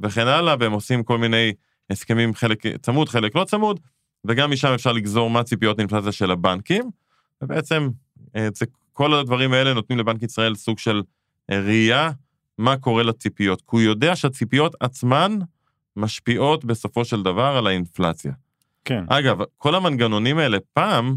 וכן 0.00 0.26
הלאה, 0.26 0.54
והם 0.60 0.72
עושים 0.72 1.02
כל 1.02 1.18
מיני 1.18 1.52
הסכמים, 1.90 2.34
חלק 2.34 2.66
צמוד, 2.66 3.08
חלק 3.08 3.34
לא 3.34 3.44
צמוד, 3.44 3.80
וגם 4.24 4.50
משם 4.50 4.72
אפשר 4.74 4.92
לגזור 4.92 5.30
מה 5.30 5.42
ציפיות 5.42 5.78
האינפלציה 5.78 6.12
של 6.12 6.30
הבנקים, 6.30 6.90
ובעצם 7.42 7.88
אה, 8.36 8.48
זה, 8.54 8.66
כל 8.92 9.14
הדברים 9.14 9.52
האלה 9.52 9.74
נותנים 9.74 9.98
לבנק 9.98 10.22
ישראל 10.22 10.54
סוג 10.54 10.78
של 10.78 11.02
אה, 11.50 11.60
ראייה 11.60 12.10
מה 12.62 12.76
קורה 12.76 13.02
לציפיות, 13.02 13.60
כי 13.60 13.66
הוא 13.70 13.80
יודע 13.80 14.16
שהציפיות 14.16 14.74
עצמן 14.80 15.38
משפיעות 15.96 16.64
בסופו 16.64 17.04
של 17.04 17.22
דבר 17.22 17.56
על 17.56 17.66
האינפלציה. 17.66 18.32
כן, 18.84 19.04
אגב, 19.08 19.38
כל 19.58 19.74
המנגנונים 19.74 20.38
האלה 20.38 20.58
פעם 20.72 21.16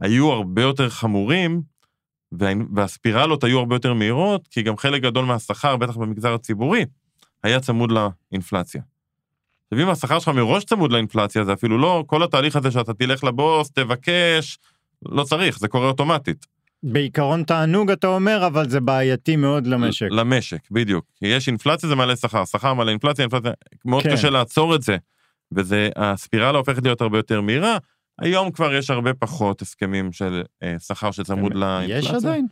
היו 0.00 0.32
הרבה 0.32 0.62
יותר 0.62 0.88
חמורים, 0.90 1.62
וה- 2.32 2.52
והספירלות 2.74 3.44
היו 3.44 3.58
הרבה 3.58 3.74
יותר 3.76 3.94
מהירות, 3.94 4.48
כי 4.48 4.62
גם 4.62 4.76
חלק 4.76 5.02
גדול 5.02 5.24
מהשכר, 5.24 5.76
בטח 5.76 5.96
במגזר 5.96 6.34
הציבורי, 6.34 6.84
היה 7.42 7.60
צמוד 7.60 7.92
לאינפלציה. 7.92 8.82
עכשיו, 9.72 9.84
אם 9.84 9.88
השכר 9.88 10.18
שלך 10.18 10.28
מראש 10.28 10.64
צמוד 10.64 10.92
לאינפלציה, 10.92 11.44
זה 11.44 11.52
אפילו 11.52 11.78
לא 11.78 12.04
כל 12.06 12.22
התהליך 12.22 12.56
הזה 12.56 12.70
שאתה 12.70 12.94
תלך 12.94 13.24
לבוס, 13.24 13.70
תבקש, 13.70 14.58
לא 15.06 15.24
צריך, 15.24 15.58
זה 15.58 15.68
קורה 15.68 15.88
אוטומטית. 15.88 16.46
בעיקרון 16.82 17.42
תענוג 17.44 17.90
אתה 17.90 18.06
אומר, 18.06 18.46
אבל 18.46 18.68
זה 18.68 18.80
בעייתי 18.80 19.36
מאוד 19.36 19.66
למשק. 19.66 20.06
למשק, 20.10 20.70
בדיוק. 20.70 21.04
יש 21.22 21.48
אינפלציה 21.48 21.88
זה 21.88 21.94
מעלה 21.94 22.16
שכר, 22.16 22.44
שכר 22.44 22.74
מעלה 22.74 22.90
אינפלציה, 22.90 23.22
אינפלציה, 23.22 23.50
מאוד 23.84 24.02
כן. 24.02 24.12
קשה 24.12 24.30
לעצור 24.30 24.74
את 24.74 24.82
זה. 24.82 24.96
וזה, 25.52 25.88
הספירלה 25.96 26.58
הופכת 26.58 26.82
להיות 26.84 27.00
הרבה 27.00 27.18
יותר 27.18 27.40
מהירה. 27.40 27.78
היום 28.20 28.50
כבר 28.50 28.74
יש 28.74 28.90
הרבה 28.90 29.14
פחות 29.14 29.62
הסכמים 29.62 30.12
של 30.12 30.42
אה, 30.62 30.74
שכר 30.78 31.10
שצמוד 31.10 31.54
לאינפלציה. 31.54 31.98
יש 31.98 32.24
עדיין? 32.24 32.46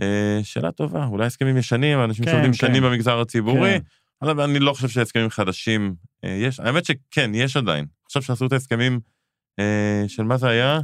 אה, 0.00 0.40
שאלה 0.42 0.72
טובה, 0.72 1.04
אולי 1.04 1.26
הסכמים 1.26 1.56
ישנים, 1.56 1.98
אנשים 1.98 2.24
כן, 2.24 2.30
שעובדים 2.30 2.52
כן. 2.52 2.56
שנים 2.56 2.82
במגזר 2.82 3.20
הציבורי, 3.20 3.70
כן. 3.70 3.78
אבל 4.22 4.40
אני 4.40 4.58
לא 4.58 4.72
חושב 4.72 4.88
שהסכמים 4.88 5.30
חדשים 5.30 5.94
אה, 6.24 6.30
יש. 6.30 6.60
האמת 6.60 6.84
שכן, 6.84 7.30
יש 7.34 7.56
עדיין. 7.56 7.86
עכשיו 8.06 8.22
שעשו 8.22 8.46
את 8.46 8.52
ההסכמים 8.52 9.00
אה, 9.58 10.04
של 10.08 10.22
מה 10.22 10.36
זה 10.36 10.48
היה? 10.48 10.80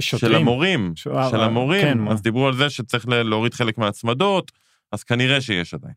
של 0.00 0.16
שוטרים. 0.18 0.36
המורים, 0.36 0.92
ש- 0.96 1.06
אה, 1.06 1.30
של 1.30 1.36
אה, 1.40 1.44
המורים, 1.44 1.82
כן, 1.82 1.98
מה? 1.98 2.12
אז 2.12 2.22
דיברו 2.22 2.46
על 2.46 2.56
זה 2.56 2.70
שצריך 2.70 3.08
להוריד 3.08 3.54
חלק 3.54 3.78
מההצמדות, 3.78 4.52
אז 4.92 5.04
כנראה 5.04 5.40
שיש 5.40 5.74
עדיין. 5.74 5.94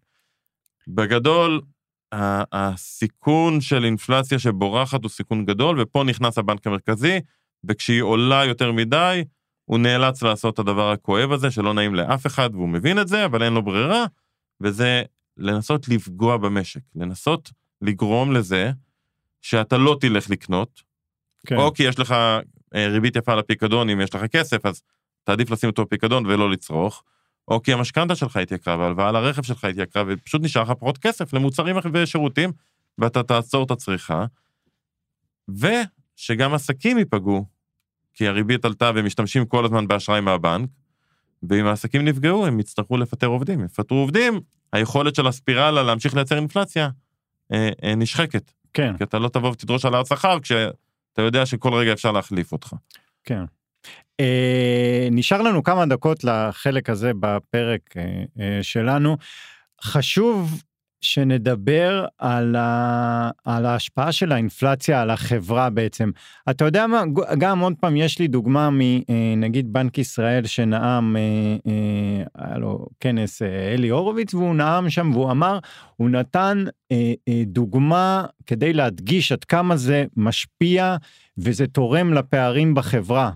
בגדול, 0.87 1.61
הסיכון 2.51 3.61
של 3.61 3.85
אינפלציה 3.85 4.39
שבורחת 4.39 5.03
הוא 5.03 5.09
סיכון 5.09 5.45
גדול, 5.45 5.81
ופה 5.81 6.03
נכנס 6.03 6.37
הבנק 6.37 6.67
המרכזי, 6.67 7.19
וכשהיא 7.63 8.01
עולה 8.01 8.45
יותר 8.45 8.71
מדי, 8.71 9.23
הוא 9.65 9.79
נאלץ 9.79 10.23
לעשות 10.23 10.53
את 10.53 10.59
הדבר 10.59 10.91
הכואב 10.91 11.31
הזה 11.31 11.51
שלא 11.51 11.73
נעים 11.73 11.95
לאף 11.95 12.25
אחד 12.25 12.49
והוא 12.53 12.69
מבין 12.69 12.99
את 12.99 13.07
זה, 13.07 13.25
אבל 13.25 13.43
אין 13.43 13.53
לו 13.53 13.61
ברירה, 13.63 14.05
וזה 14.61 15.03
לנסות 15.37 15.87
לפגוע 15.87 16.37
במשק, 16.37 16.81
לנסות 16.95 17.51
לגרום 17.81 18.31
לזה 18.31 18.71
שאתה 19.41 19.77
לא 19.77 19.97
תלך 20.01 20.29
לקנות, 20.29 20.81
כן. 21.47 21.55
או 21.55 21.73
כי 21.73 21.83
יש 21.83 21.99
לך 21.99 22.15
ריבית 22.75 23.15
יפה 23.15 23.31
על 23.31 23.39
הפיקדון, 23.39 23.89
אם 23.89 24.01
יש 24.01 24.15
לך 24.15 24.23
כסף, 24.31 24.65
אז 24.65 24.81
תעדיף 25.23 25.49
לשים 25.49 25.69
אותו 25.69 25.85
בפיקדון 25.85 26.25
ולא 26.25 26.51
לצרוך, 26.51 27.03
או 27.47 27.63
כי 27.63 27.73
המשכנתה 27.73 28.15
שלך 28.15 28.37
התייקרה 28.37 28.77
וההלוואה 28.77 29.09
על 29.09 29.15
הרכב 29.15 29.43
שלך 29.43 29.63
התייקרה, 29.63 30.03
ופשוט 30.07 30.41
נשאר 30.41 30.61
לך 30.61 30.71
פחות 30.71 30.97
כסף 30.97 31.33
למוצרים 31.33 31.75
ושירותים, 31.93 32.51
ואתה 32.97 33.23
תעצור 33.23 33.63
את 33.63 33.71
הצריכה, 33.71 34.25
ושגם 35.49 36.53
עסקים 36.53 36.97
ייפגעו, 36.97 37.45
כי 38.13 38.27
הריבית 38.27 38.65
עלתה 38.65 38.91
והם 38.95 39.05
משתמשים 39.05 39.45
כל 39.45 39.65
הזמן 39.65 39.87
באשראי 39.87 40.21
מהבנק, 40.21 40.69
ואם 41.49 41.65
העסקים 41.65 42.05
נפגעו, 42.05 42.45
הם 42.45 42.59
יצטרכו 42.59 42.97
לפטר 42.97 43.27
עובדים. 43.27 43.65
יפטרו 43.65 43.97
עובדים, 43.97 44.39
היכולת 44.73 45.15
של 45.15 45.27
הספירלה 45.27 45.83
להמשיך 45.83 46.15
לייצר 46.15 46.35
אינפלציה 46.35 46.89
אה, 47.53 47.69
אה, 47.83 47.95
נשחקת. 47.95 48.51
כן, 48.73 48.97
כי 48.97 49.03
אתה 49.03 49.19
לא 49.19 49.29
תבוא 49.29 49.49
ותדרוש 49.49 49.85
העלאת 49.85 50.05
שכר 50.05 50.39
כשאתה 51.15 51.27
יודע 51.27 51.45
שכל 51.45 51.73
רגע 51.73 51.93
אפשר 51.93 52.11
להחליף 52.11 52.51
אותך. 52.51 52.73
כן. 53.23 53.43
אה, 54.19 55.07
נשאר 55.11 55.41
לנו 55.41 55.63
כמה 55.63 55.85
דקות 55.85 56.23
לחלק 56.23 56.89
הזה 56.89 57.11
בפרק 57.19 57.81
אה, 57.97 58.23
אה, 58.39 58.63
שלנו. 58.63 59.17
חשוב 59.83 60.63
שנדבר 61.05 62.05
על, 62.17 62.55
ה, 62.55 63.29
על 63.45 63.65
ההשפעה 63.65 64.11
של 64.11 64.31
האינפלציה 64.31 65.01
על 65.01 65.09
החברה 65.09 65.69
בעצם. 65.69 66.11
אתה 66.49 66.65
יודע 66.65 66.87
מה, 66.87 67.03
גם 67.37 67.59
עוד 67.59 67.73
פעם 67.79 67.95
יש 67.95 68.19
לי 68.19 68.27
דוגמה 68.27 68.69
מנגיד 68.71 69.73
בנק 69.73 69.97
ישראל 69.97 70.45
שנאם, 70.45 71.15
היה 72.35 72.57
לו 72.57 72.85
כנס 72.99 73.41
אלי 73.41 73.89
הורוביץ 73.89 74.33
והוא 74.33 74.55
נאם 74.55 74.89
שם 74.89 75.11
והוא 75.13 75.31
אמר, 75.31 75.59
הוא 75.95 76.09
נתן 76.09 76.63
דוגמה 77.45 78.25
כדי 78.47 78.73
להדגיש 78.73 79.31
עד 79.31 79.43
כמה 79.43 79.75
זה 79.77 80.05
משפיע 80.17 80.95
וזה 81.37 81.67
תורם 81.67 82.13
לפערים 82.13 82.73
בחברה. 82.73 83.31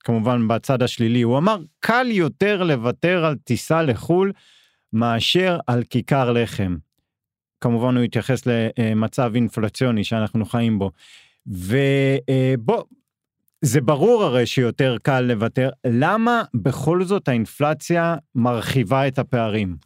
כמובן 0.00 0.48
בצד 0.48 0.82
השלילי, 0.82 1.22
הוא 1.22 1.38
אמר, 1.38 1.58
קל 1.80 2.06
יותר 2.10 2.62
לוותר 2.62 3.24
על 3.24 3.34
טיסה 3.34 3.82
לחו"ל 3.82 4.32
מאשר 4.92 5.58
על 5.66 5.82
כיכר 5.90 6.32
לחם. 6.32 6.76
כמובן 7.60 7.96
הוא 7.96 8.04
התייחס 8.04 8.42
למצב 8.46 9.32
אינפלציוני 9.34 10.04
שאנחנו 10.04 10.44
חיים 10.44 10.78
בו. 10.78 10.90
ובוא, 11.46 12.84
זה 13.62 13.80
ברור 13.80 14.24
הרי 14.24 14.46
שיותר 14.46 14.96
קל 15.02 15.20
לוותר, 15.20 15.70
למה 15.86 16.42
בכל 16.54 17.04
זאת 17.04 17.28
האינפלציה 17.28 18.16
מרחיבה 18.34 19.08
את 19.08 19.18
הפערים? 19.18 19.76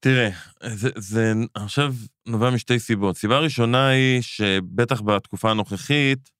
תראה, 0.00 0.30
זה, 0.62 0.88
זה 0.96 1.32
עכשיו 1.54 1.94
נובע 2.26 2.50
משתי 2.50 2.78
סיבות. 2.78 3.16
סיבה 3.16 3.38
ראשונה 3.38 3.88
היא 3.88 4.22
שבטח 4.22 5.00
בתקופה 5.00 5.50
הנוכחית, 5.50 6.30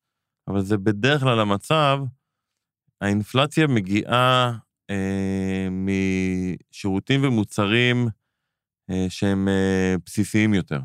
אבל 0.48 0.60
זה 0.60 0.78
בדרך 0.78 1.20
כלל 1.20 1.40
המצב, 1.40 1.98
האינפלציה 3.00 3.66
מגיעה 3.66 4.52
אה, 4.90 5.68
משירותים 5.70 7.24
ומוצרים 7.24 8.08
אה, 8.90 9.06
שהם 9.08 9.48
אה, 9.48 9.94
בסיסיים 10.06 10.54
יותר. 10.54 10.80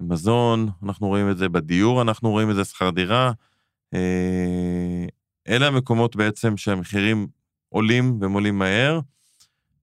מזון, 0.00 0.68
אנחנו 0.82 1.08
רואים 1.08 1.30
את 1.30 1.38
זה 1.38 1.48
בדיור, 1.48 2.02
אנחנו 2.02 2.30
רואים 2.30 2.50
את 2.50 2.54
זה 2.54 2.64
שכר 2.64 2.90
דירה. 2.90 3.32
אה, 3.94 5.06
אלה 5.48 5.66
המקומות 5.66 6.16
בעצם 6.16 6.56
שהמחירים 6.56 7.26
עולים 7.68 8.18
והם 8.20 8.32
עולים 8.32 8.58
מהר, 8.58 9.00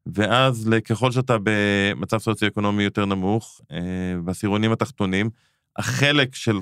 ואז 0.05 0.69
ככל 0.85 1.11
שאתה 1.11 1.37
במצב 1.43 2.17
סוציו-אקונומי 2.17 2.83
יותר 2.83 3.05
נמוך, 3.05 3.61
אה, 3.71 3.79
בעשירונים 4.23 4.71
התחתונים, 4.71 5.29
החלק 5.77 6.35
של 6.35 6.59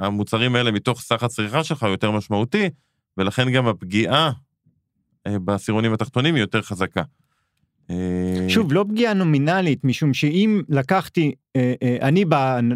המוצרים 0.00 0.54
האלה 0.54 0.70
מתוך 0.70 1.00
סך 1.00 1.22
הצריכה 1.22 1.64
שלך 1.64 1.82
יותר 1.82 2.10
משמעותי, 2.10 2.70
ולכן 3.16 3.52
גם 3.52 3.66
הפגיעה 3.66 4.32
בעשירונים 5.28 5.92
התחתונים 5.92 6.34
היא 6.34 6.42
יותר 6.42 6.62
חזקה. 6.62 7.02
אה, 7.90 8.48
שוב, 8.48 8.72
לא 8.72 8.84
פגיעה 8.88 9.14
נומינלית, 9.14 9.84
משום 9.84 10.14
שאם 10.14 10.62
לקחתי, 10.68 11.32
אה, 11.56 11.74
אני 12.02 12.24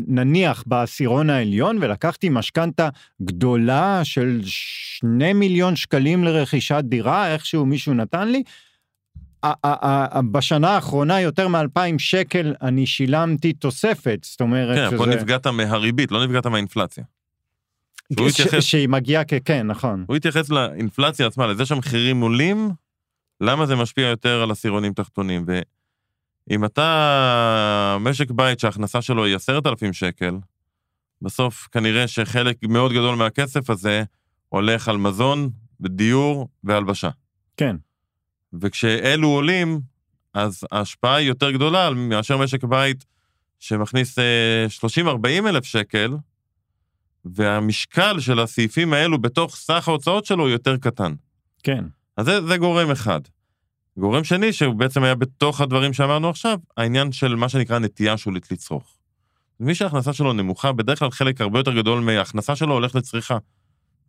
נניח 0.06 0.64
בעשירון 0.66 1.30
העליון 1.30 1.78
ולקחתי 1.80 2.28
משכנתה 2.28 2.88
גדולה 3.22 4.00
של 4.04 4.40
שני 4.44 5.32
מיליון 5.32 5.76
שקלים 5.76 6.24
לרכישת 6.24 6.82
דירה, 6.84 7.32
איכשהו 7.32 7.66
מישהו 7.66 7.94
נתן 7.94 8.28
לי, 8.28 8.42
בשנה 10.30 10.70
האחרונה 10.70 11.20
יותר 11.20 11.48
מאלפיים 11.48 11.98
שקל 11.98 12.54
אני 12.62 12.86
שילמתי 12.86 13.52
תוספת, 13.52 14.18
זאת 14.22 14.40
אומרת 14.40 14.76
כן, 14.76 14.86
שזה... 14.86 14.98
פה 14.98 15.06
נפגעת 15.06 15.46
מהריבית, 15.46 16.12
לא 16.12 16.24
נפגעת 16.24 16.46
מהאינפלציה. 16.46 17.04
התייחס... 18.10 18.64
שהיא 18.64 18.88
מגיעה 18.88 19.24
ככן, 19.24 19.66
נכון. 19.66 20.04
הוא 20.08 20.16
התייחס 20.16 20.50
לאינפלציה 20.50 21.26
עצמה, 21.26 21.46
לזה 21.46 21.66
שהמחירים 21.66 22.20
עולים, 22.20 22.70
למה 23.40 23.66
זה 23.66 23.76
משפיע 23.76 24.06
יותר 24.06 24.42
על 24.42 24.50
עשירונים 24.50 24.92
תחתונים. 24.92 25.44
ואם 26.50 26.64
אתה 26.64 27.96
משק 28.00 28.30
בית 28.30 28.60
שההכנסה 28.60 29.02
שלו 29.02 29.24
היא 29.24 29.36
עשרת 29.36 29.66
אלפים 29.66 29.92
שקל, 29.92 30.34
בסוף 31.22 31.68
כנראה 31.72 32.08
שחלק 32.08 32.56
מאוד 32.62 32.92
גדול 32.92 33.16
מהכסף 33.16 33.70
הזה 33.70 34.04
הולך 34.48 34.88
על 34.88 34.96
מזון 34.96 35.50
ודיור 35.80 36.48
והלבשה. 36.64 37.10
כן. 37.56 37.76
וכשאלו 38.60 39.28
עולים, 39.28 39.80
אז 40.34 40.64
ההשפעה 40.72 41.14
היא 41.14 41.28
יותר 41.28 41.50
גדולה 41.50 41.90
מאשר 41.90 42.36
משק 42.36 42.64
בית 42.64 43.04
שמכניס 43.58 44.18
30-40 44.18 44.20
אה, 45.26 45.48
אלף 45.48 45.64
שקל, 45.64 46.16
והמשקל 47.34 48.20
של 48.20 48.40
הסעיפים 48.40 48.92
האלו 48.92 49.18
בתוך 49.18 49.56
סך 49.56 49.88
ההוצאות 49.88 50.24
שלו 50.24 50.42
הוא 50.42 50.50
יותר 50.50 50.76
קטן. 50.76 51.14
כן. 51.62 51.84
אז 52.16 52.26
זה, 52.26 52.46
זה 52.46 52.56
גורם 52.56 52.90
אחד. 52.90 53.20
גורם 53.96 54.24
שני, 54.24 54.52
שהוא 54.52 54.74
בעצם 54.74 55.02
היה 55.02 55.14
בתוך 55.14 55.60
הדברים 55.60 55.92
שאמרנו 55.92 56.28
עכשיו, 56.28 56.58
העניין 56.76 57.12
של 57.12 57.34
מה 57.34 57.48
שנקרא 57.48 57.78
נטייה 57.78 58.16
שולית 58.16 58.52
לצרוך. 58.52 58.96
מי 59.60 59.74
שההכנסה 59.74 60.12
שלו 60.12 60.32
נמוכה, 60.32 60.72
בדרך 60.72 60.98
כלל 60.98 61.10
חלק 61.10 61.40
הרבה 61.40 61.58
יותר 61.58 61.74
גדול 61.74 62.00
מההכנסה 62.00 62.56
שלו 62.56 62.74
הולך 62.74 62.94
לצריכה. 62.94 63.38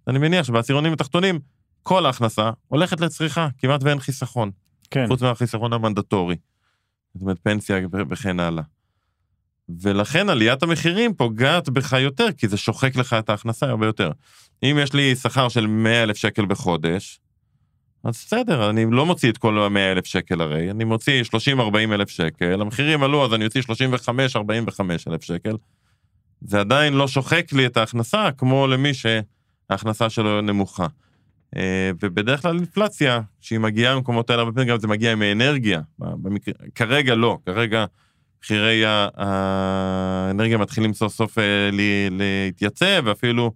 אני 0.08 0.20
מניח 0.20 0.46
שבעשירונים 0.46 0.94
התחתונים, 0.94 1.40
כל 1.84 2.06
ההכנסה 2.06 2.52
הולכת 2.68 3.02
לצריכה, 3.02 3.48
כמעט 3.58 3.84
ואין 3.84 4.00
חיסכון. 4.00 4.52
כן. 4.92 5.08
חוץ 5.08 5.22
מהחיסכון 5.22 5.74
המנדטורי. 5.74 6.36
זאת 7.14 7.22
אומרת, 7.22 7.38
פנסיה 7.44 7.78
וכן 8.10 8.40
הלאה. 8.40 8.64
ולכן 9.82 10.30
עליית 10.30 10.64
המחירים 10.64 11.14
פוגעת 11.14 11.70
בך 11.70 11.94
יותר, 11.94 12.28
כי 12.38 12.48
זה 12.48 12.58
שוחק 12.58 12.96
לך 12.96 13.14
את 13.14 13.30
ההכנסה 13.30 13.66
הרבה 13.66 13.86
יותר. 13.86 14.12
אם 14.64 14.78
יש 14.82 14.94
לי 14.94 15.16
שכר 15.16 15.50
של 15.50 15.68
100 15.68 16.04
אלף 16.04 16.18
שקל 16.18 16.46
בחודש, 16.46 17.20
אז 18.04 18.14
בסדר, 18.14 18.70
אני 18.70 18.86
לא 18.92 19.06
מוציא 19.06 19.32
את 19.32 19.38
כל 19.38 19.60
ה-100 19.60 19.78
אלף 19.92 20.06
שקל 20.06 20.42
הרי, 20.42 20.72
אני 20.72 20.84
מוציא 20.84 21.24
30-40 21.24 21.76
אלף 21.92 22.10
שקל, 22.10 22.62
המחירים 22.62 23.04
עלו 23.04 23.26
אז 23.26 23.34
אני 23.34 23.46
אוציא 23.46 23.62
35-45 23.62 24.82
אלף 25.08 25.24
שקל. 25.24 25.56
זה 26.42 26.60
עדיין 26.60 26.94
לא 26.94 27.08
שוחק 27.08 27.54
לי 27.54 27.66
את 27.66 27.78
ההכנסה 27.78 28.30
כמו 28.38 28.68
למי 28.68 28.92
שההכנסה 28.94 30.10
שלו 30.10 30.42
נמוכה. 30.42 30.88
אה, 31.56 31.92
ובדרך 32.02 32.42
כלל 32.42 32.56
אינפלציה, 32.56 33.22
כשהיא 33.42 33.60
מגיעה 33.60 33.96
ממקומות 33.96 34.30
האלה, 34.30 34.42
הרבה 34.42 34.54
פעמים 34.54 34.70
גם 34.70 34.80
זה 34.80 34.88
מגיע 34.88 35.12
עם 35.12 35.24
אנרגיה. 35.24 35.82
במקרה, 36.00 36.54
כרגע 36.76 37.16
לא, 37.16 37.38
כרגע 37.46 37.86
מחירי 38.44 38.84
האנרגיה 39.16 40.58
מתחילים 40.58 40.94
סוף 40.94 41.14
סוף 41.14 41.38
אה, 41.38 41.70
להתייצב, 42.12 43.02
ואפילו 43.06 43.52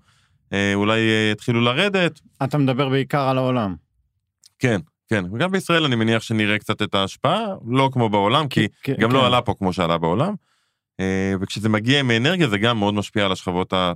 אה, 0.54 0.74
אולי 0.74 1.00
יתחילו 1.32 1.62
לרדת. 1.62 2.20
אתה 2.44 2.58
מדבר 2.58 2.90
בעיקר 2.90 3.22
על 3.22 3.38
העולם. 3.38 3.76
כן, 4.60 4.80
כן. 5.10 5.26
וגם 5.34 5.52
בישראל 5.52 5.86
אני 5.86 5.96
מניח 5.96 6.22
שנראה 6.22 6.60
קצת 6.60 6.82
את 6.82 6.96
ההשפעה, 6.96 7.46
לא 7.68 7.90
כמו 7.94 8.10
בעולם, 8.10 8.48
כי 8.48 8.68
כן, 8.84 8.94
גם 9.00 9.12
לא 9.12 9.16
כן. 9.16 9.22
לא 9.22 9.28
עלה 9.28 9.42
פה 9.42 9.54
כמו 9.58 9.74
שעלה 9.74 9.98
בעולם. 9.98 10.34
וכשזה 11.42 11.70
מגיע 11.70 12.00
עם 12.00 12.12
אנרגיה 12.12 12.48
זה 12.48 12.58
גם 12.58 12.80
מאוד 12.80 12.94
משפיע 12.94 13.26
על 13.26 13.32
השכבות 13.32 13.74
אה, 13.74 13.94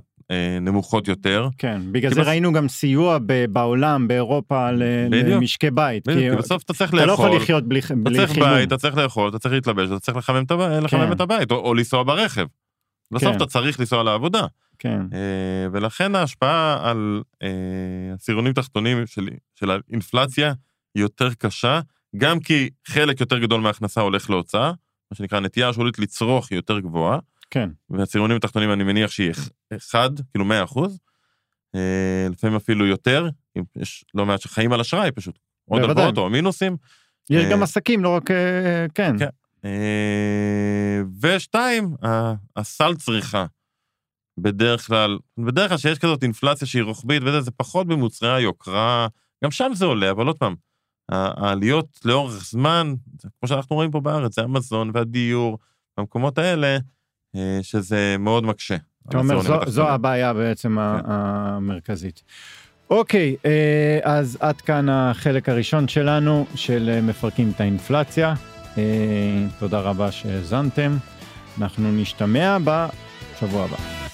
נמוכות 0.60 1.08
יותר. 1.08 1.48
כן, 1.58 1.80
בגלל 1.92 2.14
זה 2.14 2.20
בס... 2.20 2.26
ראינו 2.26 2.52
גם 2.52 2.68
סיוע 2.68 3.18
ב- 3.26 3.44
בעולם, 3.44 4.08
באירופה, 4.08 4.70
למשקי 5.10 5.70
בית. 5.70 6.08
בדיוק, 6.08 6.34
כי 6.34 6.42
בסוף 6.42 6.62
אתה 6.62 6.72
צריך 6.72 6.94
לאכול. 6.94 7.04
אתה 7.04 7.06
לא 7.06 7.12
יכול 7.12 7.36
לחיות 7.36 7.68
בלי, 7.68 7.82
חימום. 7.82 8.06
אתה 8.06 8.10
צריך 8.16 8.38
בית, 8.38 8.68
אתה 8.68 8.76
צריך 8.76 8.96
לאכול, 8.96 9.28
אתה 9.28 9.38
צריך 9.38 9.54
להתלבש, 9.54 9.88
אתה 9.88 9.98
צריך 9.98 10.16
לחמם 10.16 10.44
את, 10.44 10.50
הבית, 10.50 10.90
כן. 10.90 11.12
את 11.12 11.20
הבית, 11.20 11.50
או, 11.50 11.56
או 11.56 11.74
לנסוע 11.74 12.02
ברכב. 12.02 12.46
בסוף 13.10 13.30
כן. 13.30 13.36
אתה 13.36 13.46
צריך 13.46 13.80
לנסוע 13.80 14.02
לעבודה. 14.02 14.46
כן. 14.78 15.00
אה, 15.12 15.68
ולכן 15.72 16.14
ההשפעה 16.14 16.90
על 16.90 17.22
אה, 17.42 17.48
עשירונים 18.14 18.52
תחתונים 18.52 19.06
של, 19.06 19.28
של 19.54 19.70
האינפלציה 19.70 20.52
היא 20.94 21.02
יותר 21.02 21.34
קשה, 21.34 21.80
גם 22.16 22.40
כי 22.40 22.70
חלק 22.86 23.20
יותר 23.20 23.38
גדול 23.38 23.60
מההכנסה 23.60 24.00
הולך 24.00 24.30
להוצאה, 24.30 24.72
מה 25.10 25.16
שנקרא 25.16 25.40
נטייה 25.40 25.68
השולית 25.68 25.98
לצרוך 25.98 26.50
היא 26.50 26.58
יותר 26.58 26.80
גבוהה. 26.80 27.18
כן. 27.50 27.70
והצירונים 27.90 28.36
התחתונים 28.36 28.72
אני 28.72 28.84
מניח 28.84 29.10
שהיא 29.10 29.30
אחד, 29.72 30.10
כאילו 30.32 30.44
100 30.44 30.64
אחוז, 30.64 30.98
אה, 31.74 32.28
לפעמים 32.30 32.56
אפילו 32.56 32.86
יותר, 32.86 33.28
יש 33.76 34.04
לא 34.14 34.26
מעט 34.26 34.40
שחיים 34.40 34.72
על 34.72 34.80
אשראי 34.80 35.12
פשוט. 35.12 35.38
עוד. 35.68 35.82
הלוואות 35.82 36.18
או 36.18 36.30
מינוסים. 36.30 36.76
יש 37.30 37.44
אה, 37.44 37.50
גם 37.50 37.62
עסקים, 37.62 38.04
לא 38.04 38.08
רק... 38.16 38.30
אה, 38.30 38.86
כן. 38.94 39.16
כן. 39.18 39.28
ושתיים, 41.20 41.94
הסל 42.56 42.94
צריכה. 42.94 43.46
בדרך 44.38 44.86
כלל, 44.86 45.18
בדרך 45.38 45.68
כלל 45.68 45.78
שיש 45.78 45.98
כזאת 45.98 46.22
אינפלציה 46.22 46.66
שהיא 46.66 46.82
רוחבית 46.82 47.22
וזה, 47.22 47.40
זה 47.40 47.50
פחות 47.50 47.86
במוצרי 47.86 48.32
היוקרה, 48.32 49.06
גם 49.44 49.50
שם 49.50 49.70
זה 49.74 49.84
עולה, 49.84 50.10
אבל 50.10 50.26
עוד 50.26 50.38
פעם, 50.38 50.54
העליות 51.08 52.00
לאורך 52.04 52.44
זמן, 52.44 52.94
כמו 53.40 53.48
שאנחנו 53.48 53.76
רואים 53.76 53.90
פה 53.90 54.00
בארץ, 54.00 54.34
זה 54.34 54.42
המזון 54.42 54.90
והדיור, 54.94 55.58
במקומות 55.98 56.38
האלה, 56.38 56.78
שזה 57.62 58.16
מאוד 58.18 58.44
מקשה. 58.44 58.76
אתה 59.08 59.18
אומר, 59.18 59.42
זו, 59.42 59.60
זו. 59.66 59.88
הבעיה 59.88 60.32
בעצם 60.32 60.68
כן. 60.68 61.10
המרכזית. 61.10 62.22
אוקיי, 62.90 63.36
אה, 63.44 63.98
אז 64.02 64.38
עד 64.40 64.60
כאן 64.60 64.88
החלק 64.88 65.48
הראשון 65.48 65.88
שלנו, 65.88 66.46
של 66.54 66.90
אה, 66.92 67.00
מפרקים 67.00 67.52
את 67.54 67.60
האינפלציה. 67.60 68.34
אה, 68.78 68.82
תודה 69.58 69.80
רבה 69.80 70.12
שהאזנתם. 70.12 70.96
אנחנו 71.58 71.92
נשתמע 71.92 72.58
בשבוע 72.64 73.64
הבא. 73.64 74.05